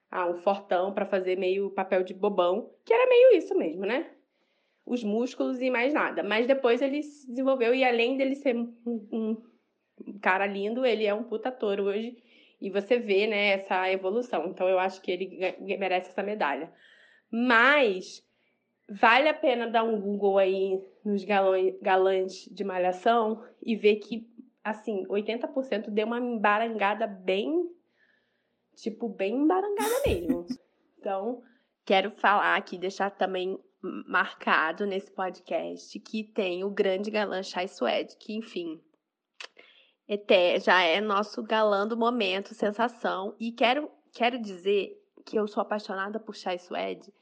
[0.09, 4.09] ah, um fortão pra fazer meio papel de bobão, que era meio isso mesmo, né?
[4.85, 6.23] Os músculos e mais nada.
[6.23, 9.37] Mas depois ele se desenvolveu e além dele ser um, um
[10.21, 12.15] cara lindo, ele é um puta ator hoje.
[12.61, 14.47] E você vê, né, essa evolução.
[14.47, 15.37] Então eu acho que ele
[15.77, 16.71] merece essa medalha.
[17.29, 18.25] Mas
[18.89, 24.27] vale a pena dar um Google aí nos galões, galãs de malhação e ver que,
[24.63, 27.69] assim, 80% deu uma embarangada bem,
[28.75, 30.45] tipo, bem embarangada mesmo.
[30.99, 31.41] Então,
[31.85, 38.17] quero falar aqui, deixar também marcado nesse podcast que tem o grande galã Chai Suede,
[38.17, 38.81] que, enfim,
[40.07, 43.35] Eté já é nosso galã do momento, sensação.
[43.37, 47.13] E quero, quero dizer que eu sou apaixonada por Chai Suede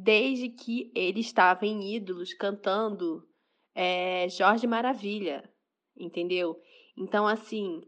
[0.00, 3.28] desde que ele estava em Ídolos cantando
[3.74, 5.48] é, Jorge Maravilha,
[5.96, 6.58] entendeu?
[6.96, 7.82] Então, assim,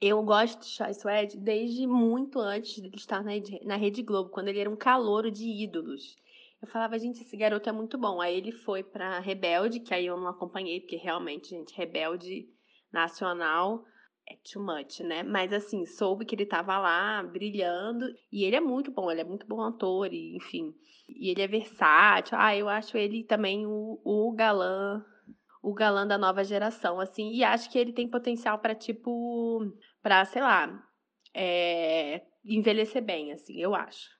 [0.00, 4.60] eu gosto de Chai Suede desde muito antes de estar na Rede, Globo, quando ele
[4.60, 6.16] era um calouro de Ídolos.
[6.62, 8.20] Eu falava, gente, esse garoto é muito bom.
[8.20, 12.48] Aí ele foi pra Rebelde, que aí eu não acompanhei, porque realmente, gente, Rebelde
[12.92, 13.84] nacional
[14.30, 15.22] é too much, né?
[15.22, 19.24] Mas assim, soube que ele tava lá brilhando e ele é muito bom, ele é
[19.24, 20.74] muito bom ator, e, enfim.
[21.08, 22.36] E ele é versátil.
[22.38, 25.02] Ah, eu acho ele também o, o galã,
[25.62, 29.72] o galã da nova geração, assim, e acho que ele tem potencial para tipo,
[30.02, 30.86] para sei lá,
[31.32, 34.18] é, envelhecer bem, assim, eu acho.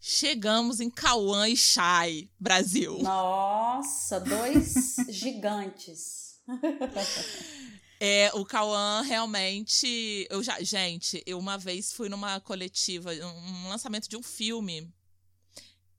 [0.00, 2.98] Chegamos em Cauã e Shai, Brasil.
[3.02, 6.40] Nossa, dois gigantes.
[8.00, 10.26] É, o Cauã realmente.
[10.30, 14.92] Eu já, gente, eu uma vez fui numa coletiva, um lançamento de um filme.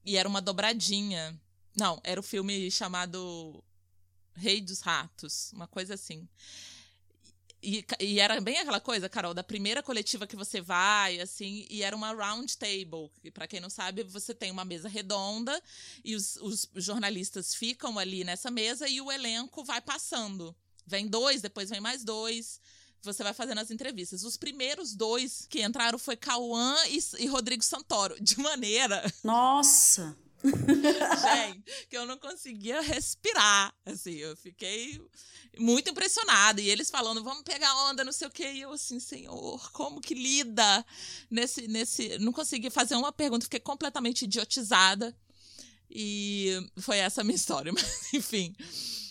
[0.05, 1.39] E era uma dobradinha.
[1.77, 3.63] Não, era o um filme chamado
[4.33, 6.27] Rei dos Ratos, uma coisa assim.
[7.61, 11.83] E, e, era bem aquela coisa, Carol, da primeira coletiva que você vai, assim, e
[11.83, 13.11] era uma round table.
[13.21, 15.61] E para quem não sabe, você tem uma mesa redonda
[16.03, 20.55] e os, os, jornalistas ficam ali nessa mesa e o elenco vai passando.
[20.89, 22.59] Vem dois, depois vem mais dois.
[23.03, 24.23] Você vai fazendo as entrevistas.
[24.23, 28.15] Os primeiros dois que entraram foi Cauã e, e Rodrigo Santoro.
[28.19, 29.03] De maneira.
[29.23, 30.17] Nossa!
[30.43, 33.73] Gente, que eu não conseguia respirar.
[33.85, 34.99] Assim, eu fiquei
[35.59, 36.59] muito impressionada.
[36.59, 38.51] E eles falando, vamos pegar onda, não sei o quê.
[38.53, 40.85] E eu assim, senhor, como que lida
[41.29, 41.67] nesse.
[41.67, 42.17] nesse...
[42.17, 45.15] Não consegui fazer uma pergunta, fiquei completamente idiotizada.
[45.89, 47.71] E foi essa a minha história.
[47.71, 48.53] Mas, enfim.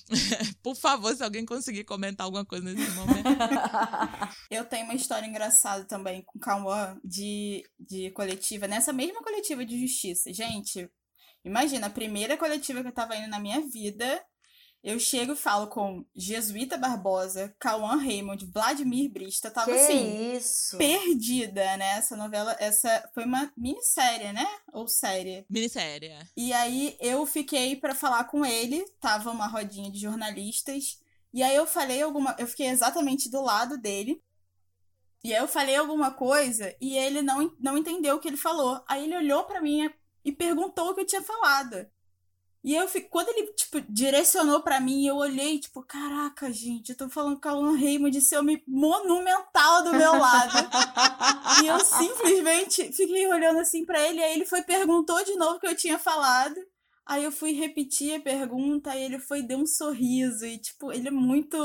[0.63, 3.29] Por favor, se alguém conseguir comentar alguma coisa nesse momento.
[4.51, 9.79] Eu tenho uma história engraçada também com Cauã de, de coletiva, nessa mesma coletiva de
[9.79, 10.33] justiça.
[10.33, 10.91] Gente,
[11.45, 14.23] Imagina, a primeira coletiva que eu tava indo na minha vida,
[14.83, 20.77] eu chego e falo com Jesuíta Barbosa, Cauã Raymond, Vladimir Brista, tava que assim, isso?
[20.79, 21.99] perdida, né?
[21.99, 24.47] Essa novela, essa foi uma minissérie, né?
[24.73, 25.45] Ou série?
[25.51, 26.17] Minissérie.
[26.37, 31.01] E aí eu fiquei para falar com ele, tava uma rodinha de jornalistas,
[31.33, 34.23] e aí eu falei alguma, eu fiquei exatamente do lado dele.
[35.23, 38.83] E aí eu falei alguma coisa e ele não, não entendeu o que ele falou.
[38.89, 39.91] Aí ele olhou para mim
[40.25, 41.87] e perguntou o que eu tinha falado.
[42.65, 46.97] E eu fico, quando ele, tipo, direcionou para mim, eu olhei, tipo, caraca, gente, eu
[46.97, 50.53] tô falando com a Alan Raymond, esse homem monumental do meu lado.
[51.63, 55.61] e eu simplesmente fiquei olhando assim para ele, aí ele foi perguntou de novo o
[55.61, 56.57] que eu tinha falado.
[57.07, 61.09] Aí eu fui repetir a pergunta, e ele foi deu um sorriso e tipo, ele
[61.09, 61.57] é muito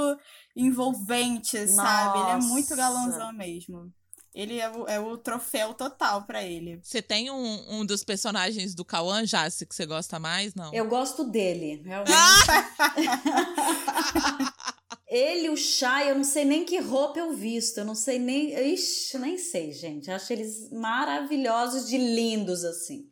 [0.55, 1.73] envolvente, Nossa.
[1.73, 2.19] sabe?
[2.19, 3.91] Ele é muito galãozão mesmo.
[4.34, 6.79] Ele é o, é o troféu total para ele.
[6.81, 10.73] Você tem um, um dos personagens do Cauã, Jace, que você gosta mais, não?
[10.73, 12.13] Eu gosto dele, realmente.
[15.07, 18.73] ele, o Chay, eu não sei nem que roupa eu visto, eu não sei nem.
[18.73, 20.09] Ixi, nem sei, gente.
[20.09, 23.07] Acho eles maravilhosos de lindos, assim.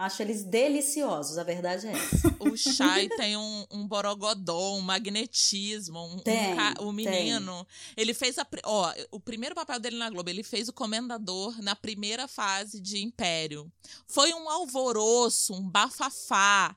[0.00, 2.30] Acho eles deliciosos, a verdade é essa.
[2.40, 7.66] O Shai tem um, um borogodó, um magnetismo, um, tem, um, o menino.
[7.66, 8.02] Tem.
[8.02, 8.46] Ele fez a.
[8.64, 13.02] Ó, o primeiro papel dele na Globo, ele fez o comendador na primeira fase de
[13.02, 13.70] Império.
[14.06, 16.74] Foi um alvoroço, um bafafá.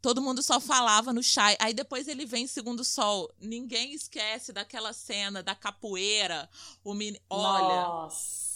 [0.00, 1.58] Todo mundo só falava no Shai.
[1.60, 3.30] Aí depois ele vem em Segundo Sol.
[3.38, 6.48] Ninguém esquece daquela cena da capoeira.
[6.82, 7.22] O menino.
[7.28, 7.82] Olha.
[7.88, 8.53] Nossa.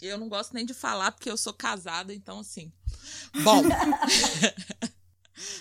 [0.00, 2.72] Eu não gosto nem de falar porque eu sou casada, então assim.
[3.42, 3.62] Bom.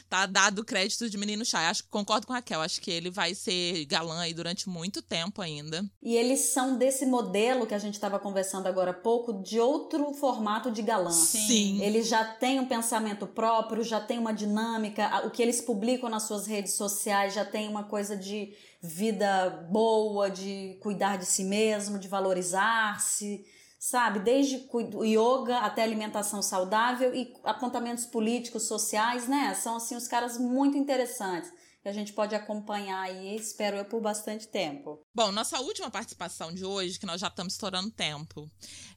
[0.09, 1.65] tá dado o crédito de Menino Chai.
[1.65, 2.61] Acho que concordo com a Raquel.
[2.61, 5.85] Acho que ele vai ser galã aí durante muito tempo ainda.
[6.01, 10.13] E eles são desse modelo que a gente estava conversando agora há pouco, de outro
[10.13, 11.11] formato de galã.
[11.11, 11.81] Sim.
[11.81, 15.25] Eles já têm um pensamento próprio, já tem uma dinâmica.
[15.25, 20.29] O que eles publicam nas suas redes sociais já tem uma coisa de vida boa,
[20.29, 23.45] de cuidar de si mesmo, de valorizar-se
[23.85, 24.19] sabe?
[24.19, 24.67] Desde
[25.03, 29.53] yoga até alimentação saudável e apontamentos políticos, sociais, né?
[29.53, 31.51] São, assim, os caras muito interessantes
[31.83, 34.99] que a gente pode acompanhar aí, espero eu, por bastante tempo.
[35.13, 38.49] Bom, nossa última participação de hoje, que nós já estamos estourando tempo,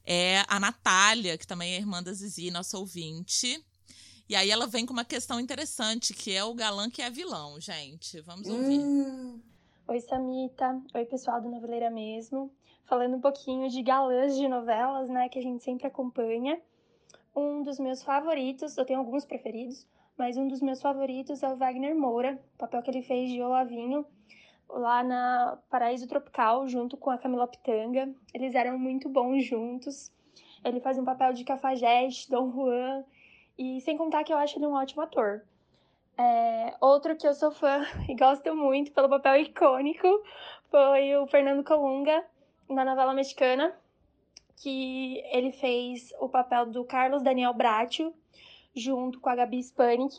[0.03, 3.63] é a Natália, que também é irmã da Zizi, nossa ouvinte.
[4.27, 7.61] E aí ela vem com uma questão interessante, que é o galã que é vilão,
[7.61, 8.21] gente.
[8.21, 8.79] Vamos ouvir.
[8.79, 9.39] Hum.
[9.87, 10.81] Oi, Samita.
[10.95, 12.51] Oi, pessoal do Noveleira Mesmo
[12.89, 16.59] falando um pouquinho de galãs de novelas, né, que a gente sempre acompanha.
[17.35, 19.87] Um dos meus favoritos, eu tenho alguns preferidos,
[20.17, 23.41] mas um dos meus favoritos é o Wagner Moura, o papel que ele fez de
[23.41, 24.03] Olavinho
[24.67, 28.13] lá na Paraíso Tropical, junto com a Camila Pitanga.
[28.33, 30.11] Eles eram muito bons juntos.
[30.63, 33.03] Ele faz um papel de Cafajeste, Dom Juan,
[33.57, 35.43] e sem contar que eu acho ele um ótimo ator.
[36.17, 40.07] É, outro que eu sou fã e gosto muito pelo papel icônico
[40.69, 42.25] foi o Fernando Colunga,
[42.69, 43.73] na novela mexicana,
[44.57, 48.13] que ele fez o papel do Carlos Daniel Bracho,
[48.75, 50.17] junto com a Gabi Spanik,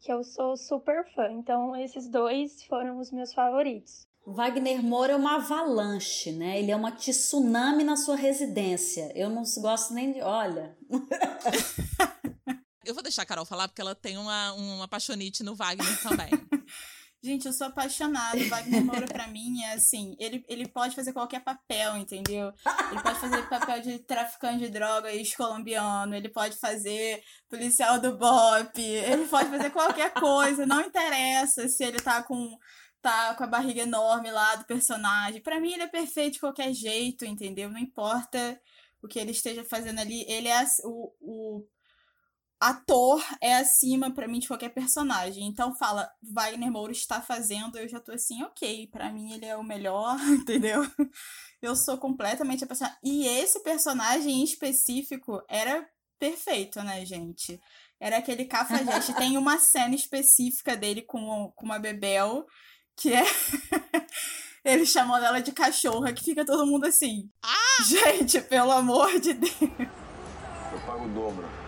[0.00, 1.30] que eu sou super fã.
[1.32, 4.06] Então, esses dois foram os meus favoritos.
[4.26, 6.58] Wagner Moura é uma avalanche, né?
[6.58, 9.12] Ele é uma tsunami na sua residência.
[9.14, 10.20] Eu não gosto nem de.
[10.20, 10.76] Olha.
[12.84, 16.30] Eu vou deixar a Carol falar porque ela tem uma, uma apaixonite no Wagner também.
[17.26, 18.36] Gente, eu sou apaixonada.
[18.38, 22.52] O Wagner Moura, pra mim, é assim: ele, ele pode fazer qualquer papel, entendeu?
[22.92, 28.80] Ele pode fazer papel de traficante de droga ex-colombiano, ele pode fazer policial do BOP,
[28.80, 32.56] ele pode fazer qualquer coisa, não interessa se ele tá com,
[33.02, 35.42] tá com a barriga enorme lá do personagem.
[35.42, 37.68] Pra mim, ele é perfeito de qualquer jeito, entendeu?
[37.68, 38.56] Não importa
[39.02, 41.66] o que ele esteja fazendo ali, ele é o, o
[42.60, 45.46] ator é acima pra mim de qualquer personagem.
[45.46, 49.56] Então fala, Wagner Moura está fazendo, eu já tô assim, ok, pra mim ele é
[49.56, 50.86] o melhor, entendeu?
[51.60, 52.98] Eu sou completamente apaixonada.
[53.02, 55.86] E esse personagem em específico era
[56.18, 57.60] perfeito, né, gente?
[58.00, 59.14] Era aquele cafajeste.
[59.14, 62.46] Tem uma cena específica dele com, com uma Bebel,
[62.96, 63.24] que é
[64.64, 67.30] ele chamando ela de cachorra, que fica todo mundo assim.
[67.86, 69.60] Gente, pelo amor de Deus.
[69.60, 71.65] Eu pago o dobro.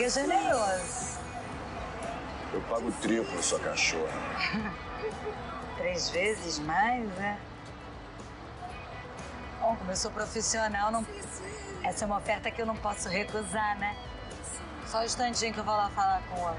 [0.00, 1.18] É generoso.
[2.52, 4.74] Eu pago o triplo, sua cachorra.
[5.76, 7.38] Três vezes mais, né?
[9.60, 11.06] Bom, como eu sou profissional, não...
[11.82, 13.96] essa é uma oferta que eu não posso recusar, né?
[14.86, 16.58] Só um instantinho que eu vou lá falar com ela.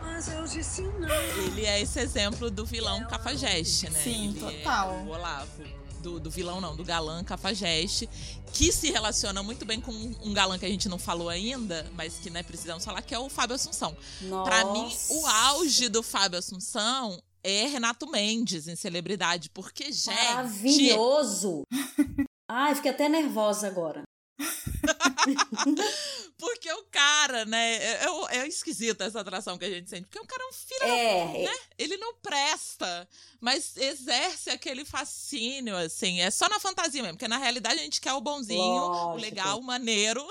[0.00, 1.08] Mas eu disse não.
[1.44, 3.98] Ele é esse exemplo do vilão cafajeste, né?
[3.98, 4.90] Sim, Ele total.
[4.90, 5.64] É o Olavo.
[6.02, 8.08] Do, do vilão, não, do galã cafajeste,
[8.52, 12.18] que se relaciona muito bem com um galã que a gente não falou ainda, mas
[12.18, 13.96] que né, precisamos falar, que é o Fábio Assunção.
[14.44, 20.14] Pra mim, o auge do Fábio Assunção é Renato Mendes em celebridade, porque, gente.
[20.14, 21.62] Maravilhoso!
[22.48, 24.02] Ai, fiquei até nervosa agora.
[26.38, 27.76] Porque o cara, né?
[27.76, 30.02] É, é, é esquisita essa atração que a gente sente.
[30.02, 30.82] Porque o cara é um filho.
[30.84, 31.58] É, né?
[31.78, 33.08] Ele não presta,
[33.40, 36.20] mas exerce aquele fascínio, assim.
[36.20, 39.20] É só na fantasia mesmo, porque na realidade a gente quer o bonzinho, o Lógico.
[39.20, 40.26] legal, o maneiro.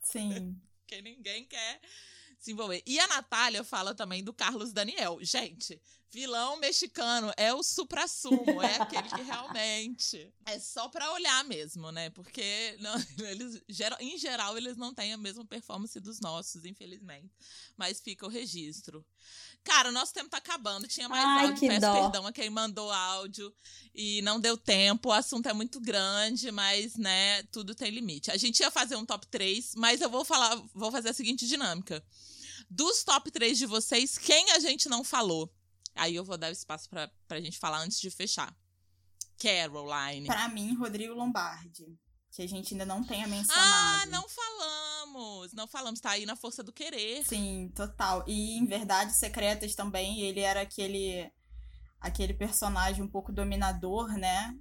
[0.00, 0.56] Sim.
[0.86, 1.80] que ninguém quer
[2.38, 2.82] se envolver.
[2.84, 5.18] E a Natália fala também do Carlos Daniel.
[5.22, 5.80] Gente,
[6.10, 12.10] vilão mexicano é o supra-sumo, é aquele que realmente é só pra olhar mesmo, né?
[12.10, 12.94] Porque não,
[13.28, 13.60] eles,
[14.00, 17.32] em geral eles não têm a mesma performance dos nossos, infelizmente.
[17.76, 19.04] Mas fica o registro.
[19.64, 20.86] Cara, o nosso tempo tá acabando.
[20.86, 21.58] Tinha mais Ai, áudio.
[21.60, 21.92] que Peço dó.
[22.02, 23.52] perdão a quem mandou áudio
[23.94, 25.08] e não deu tempo.
[25.08, 28.30] O assunto é muito grande, mas, né, tudo tem limite.
[28.30, 31.46] A gente ia fazer um top 3, mas eu vou falar, vou fazer a seguinte
[31.46, 32.04] dinâmica.
[32.70, 35.52] Dos top 3 de vocês, quem a gente não falou?
[35.94, 38.54] Aí eu vou dar o espaço pra, pra gente falar antes de fechar.
[39.38, 40.26] Caroline.
[40.26, 41.98] Pra mim, Rodrigo Lombardi.
[42.30, 43.64] Que a gente ainda não tenha mencionado.
[44.02, 45.52] Ah, não falamos.
[45.52, 46.00] Não falamos.
[46.00, 47.24] Tá aí na força do querer.
[47.24, 48.24] Sim, total.
[48.26, 51.30] E em Verdades Secretas também, ele era aquele
[52.00, 54.54] aquele personagem um pouco dominador, né?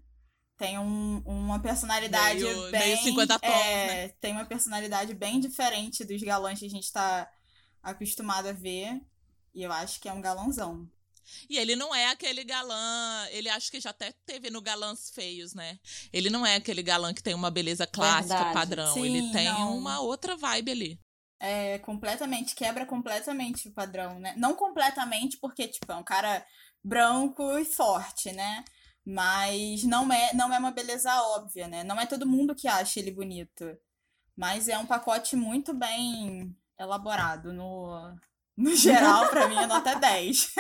[0.55, 2.79] Tem um- uma personalidade Meio- bem.
[2.79, 4.09] meio 50 tons, é, né?
[4.21, 7.29] Tem uma personalidade bem diferente dos galãs que a gente tá
[7.81, 9.01] acostumado a ver.
[9.53, 10.87] E eu acho que é um galãozão.
[11.49, 13.27] E ele não é aquele galã.
[13.31, 15.79] Ele acho que já até teve no Galãs Feios, né?
[16.11, 18.53] Ele não é aquele galã que tem uma beleza clássica, Verdade.
[18.53, 18.93] padrão.
[18.93, 19.77] Sim, ele tem não.
[19.77, 20.99] uma outra vibe ali.
[21.39, 24.33] É, completamente, quebra completamente o padrão, né?
[24.37, 26.45] Não completamente, porque, tipo, é um cara
[26.83, 28.63] branco e forte, né?
[29.05, 31.83] Mas não é, não é uma beleza óbvia, né?
[31.83, 33.77] Não é todo mundo que acha ele bonito.
[34.35, 37.51] Mas é um pacote muito bem elaborado.
[37.51, 38.15] No,
[38.57, 40.53] no geral, pra mim, é nota 10.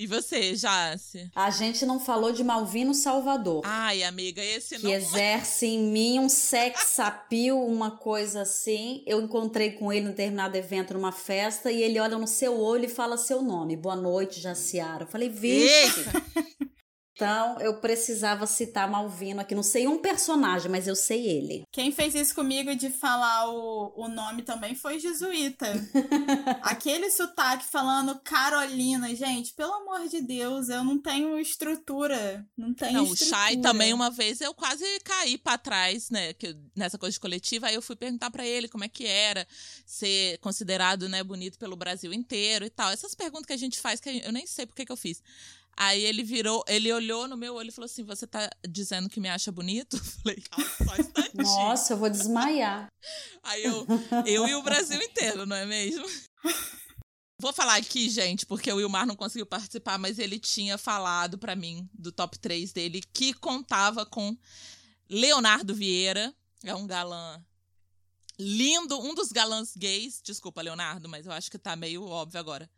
[0.00, 1.30] E você, Jace?
[1.36, 3.60] A gente não falou de Malvino Salvador.
[3.66, 4.90] Ai, amiga, esse que não.
[4.90, 9.04] exerce em mim um sex appeal, uma coisa assim.
[9.06, 12.86] Eu encontrei com ele em determinado evento numa festa e ele olha no seu olho
[12.86, 13.76] e fala seu nome.
[13.76, 15.04] Boa noite, Jaciara.
[15.04, 16.06] Eu falei, vixe.
[17.20, 19.54] Então, eu precisava citar Malvino aqui.
[19.54, 21.64] Não sei um personagem, mas eu sei ele.
[21.70, 25.66] Quem fez isso comigo de falar o, o nome também foi Jesuíta.
[26.62, 32.42] Aquele sotaque falando Carolina, gente, pelo amor de Deus, eu não tenho estrutura.
[32.56, 33.38] Não tenho Não, o estrutura.
[33.38, 36.32] Shai também, uma vez, eu quase caí pra trás, né?
[36.32, 37.66] Que, nessa coisa de coletiva.
[37.66, 39.46] Aí eu fui perguntar pra ele como é que era
[39.84, 42.90] ser considerado, né, bonito pelo Brasil inteiro e tal.
[42.90, 45.22] Essas perguntas que a gente faz, que eu nem sei por que eu fiz.
[45.82, 49.18] Aí ele virou, ele olhou no meu olho e falou assim: Você tá dizendo que
[49.18, 49.96] me acha bonito?
[49.96, 51.42] Eu falei, calma, só instantinho.
[51.42, 52.92] Nossa, eu vou desmaiar.
[53.42, 53.86] Aí eu,
[54.26, 56.04] eu e o Brasil inteiro, não é mesmo?
[57.40, 61.56] Vou falar aqui, gente, porque o Wilmar não conseguiu participar, mas ele tinha falado pra
[61.56, 64.36] mim do top 3 dele que contava com
[65.08, 67.42] Leonardo Vieira, é um galã
[68.38, 72.68] lindo, um dos galãs gays, desculpa, Leonardo, mas eu acho que tá meio óbvio agora.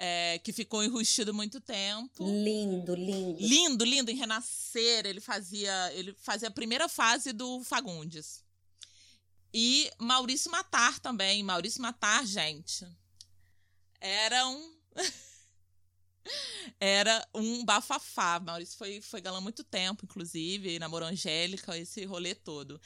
[0.00, 2.24] É, que ficou enrustido muito tempo.
[2.24, 3.40] Lindo, lindo.
[3.40, 8.44] Lindo, lindo, em Renascer, ele fazia, ele fazia a primeira fase do Fagundes.
[9.52, 11.42] E Maurício Matar também.
[11.42, 12.86] Maurício Matar, gente.
[14.00, 14.78] Era um.
[16.78, 18.38] Era um bafafá.
[18.38, 22.80] Maurício foi, foi galã há muito tempo, inclusive, namorou Angélica, esse rolê todo.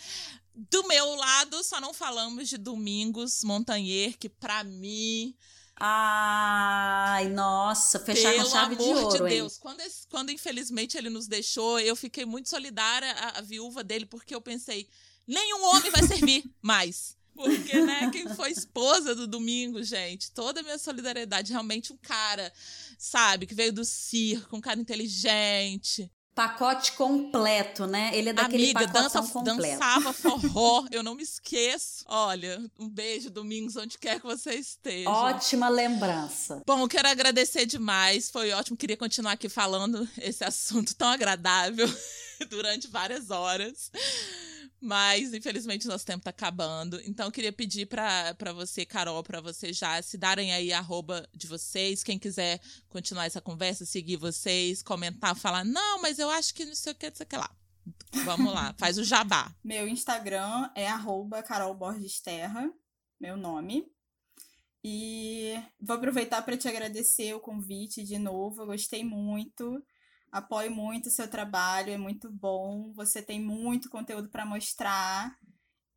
[0.55, 5.37] Do meu lado, só não falamos de Domingos Montanher, que pra mim.
[5.77, 9.39] Ai, nossa, fechar Pelo com chave de amor ouro, de hein?
[9.39, 14.07] Deus, quando, quando infelizmente ele nos deixou, eu fiquei muito solidária à, à viúva dele,
[14.07, 14.89] porque eu pensei,
[15.27, 17.16] nenhum homem vai servir mais.
[17.35, 22.53] Porque, né, quem foi esposa do domingo, gente, toda a minha solidariedade, realmente um cara,
[22.99, 26.11] sabe, que veio do circo, um cara inteligente.
[26.35, 28.11] Pacote completo, né?
[28.14, 29.78] Ele é daquele Amiga, dança, completo.
[29.78, 32.05] dançava forró, eu não me esqueço.
[32.09, 35.11] Olha, um beijo, Domingos, onde quer que você esteja.
[35.11, 36.62] Ótima lembrança.
[36.66, 38.30] Bom, quero agradecer demais.
[38.30, 38.78] Foi ótimo.
[38.78, 41.87] Queria continuar aqui falando esse assunto tão agradável
[42.49, 43.91] durante várias horas.
[44.85, 47.01] Mas, infelizmente, nosso tempo tá acabando.
[47.07, 51.24] Então, eu queria pedir pra você, Carol, pra você já se darem aí a arroba
[51.33, 52.03] de vocês.
[52.03, 56.74] Quem quiser continuar essa conversa, seguir vocês, comentar, falar, não, mas eu acho que não
[56.74, 57.49] sei o que, não sei o que lá.
[58.24, 59.55] Vamos lá, faz o jabá.
[59.62, 62.68] Meu Instagram é arroba Carol Borges Terra,
[63.20, 63.87] meu nome.
[64.83, 68.62] E vou aproveitar para te agradecer o convite de novo.
[68.62, 69.80] Eu gostei muito.
[70.33, 72.91] Apoio muito o seu trabalho, é muito bom.
[72.95, 75.37] Você tem muito conteúdo para mostrar.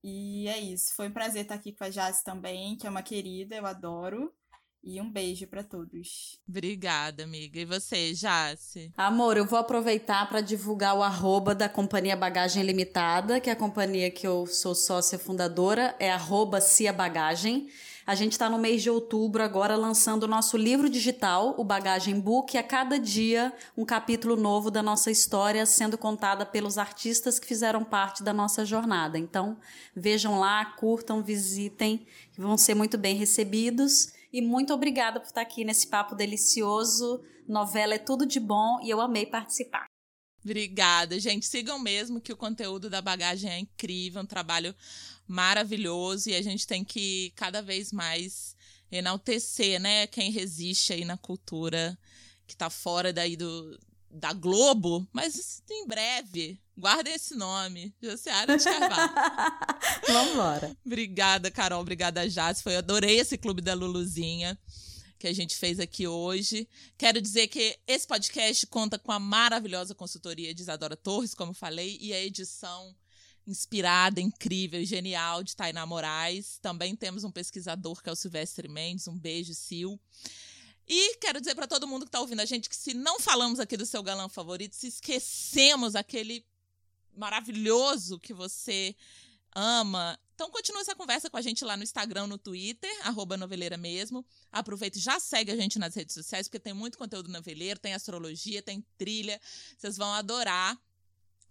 [0.04, 0.94] E é isso.
[0.94, 4.32] Foi um prazer estar aqui com a Jazz também, que é uma querida, eu adoro.
[4.84, 6.40] E um beijo para todos.
[6.48, 7.60] Obrigada, amiga.
[7.60, 8.94] E você, Jace?
[8.96, 13.56] Amor, eu vou aproveitar para divulgar o arroba da Companhia Bagagem Limitada, que é a
[13.56, 17.68] companhia que eu sou sócia fundadora, é arroba Cia Bagagem.
[18.08, 22.20] A gente está no mês de outubro agora lançando o nosso livro digital, o Bagagem
[22.20, 27.40] Book, e a cada dia um capítulo novo da nossa história sendo contada pelos artistas
[27.40, 29.18] que fizeram parte da nossa jornada.
[29.18, 29.58] Então,
[29.96, 32.06] vejam lá, curtam, visitem,
[32.38, 34.14] vão ser muito bem recebidos.
[34.32, 37.24] E muito obrigada por estar aqui nesse papo delicioso.
[37.48, 39.88] Novela é tudo de bom e eu amei participar.
[40.44, 41.48] Obrigada, gente.
[41.48, 44.76] Sigam mesmo que o conteúdo da bagagem é incrível, um trabalho
[45.28, 48.56] maravilhoso e a gente tem que cada vez mais
[48.92, 51.98] enaltecer, né, quem resiste aí na cultura
[52.48, 53.78] que tá fora daí do
[54.10, 59.14] da Globo, mas em breve, guardem esse nome, Josiara de Carvalho.
[60.08, 60.78] Vamos embora.
[60.86, 61.82] Obrigada, Carol.
[61.82, 62.62] Obrigada, Jazz.
[62.62, 64.58] Foi, eu adorei esse clube da Luluzinha
[65.20, 66.68] que a gente fez aqui hoje.
[66.98, 71.98] Quero dizer que esse podcast conta com a maravilhosa consultoria de Isadora Torres, como falei,
[72.00, 72.96] e a edição
[73.48, 76.58] inspirada, incrível genial de Tainá Moraes.
[76.62, 79.08] Também temos um pesquisador que é o Silvestre Mendes.
[79.08, 80.00] Um beijo, Sil.
[80.88, 83.60] E quero dizer para todo mundo que está ouvindo a gente que se não falamos
[83.60, 86.46] aqui do seu galã favorito, se esquecemos aquele
[87.16, 88.96] maravilhoso que você
[89.56, 90.20] ama.
[90.36, 94.24] Então continua essa conversa com a gente lá no Instagram, no Twitter, arroba noveleira mesmo.
[94.52, 97.94] Aproveita e já segue a gente nas redes sociais, porque tem muito conteúdo noveleiro, tem
[97.94, 99.40] astrologia, tem trilha.
[99.78, 100.78] Vocês vão adorar.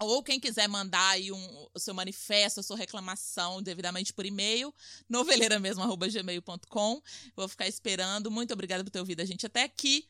[0.01, 4.75] Ou quem quiser mandar aí um, o seu manifesto, a sua reclamação devidamente por e-mail,
[5.09, 7.03] noveleiramesmo.gmail.com.
[7.37, 8.31] Vou ficar esperando.
[8.31, 10.07] Muito obrigada por ter ouvido a gente até aqui.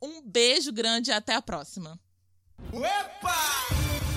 [0.00, 1.98] Um beijo grande e até a próxima.
[2.72, 4.07] Opa!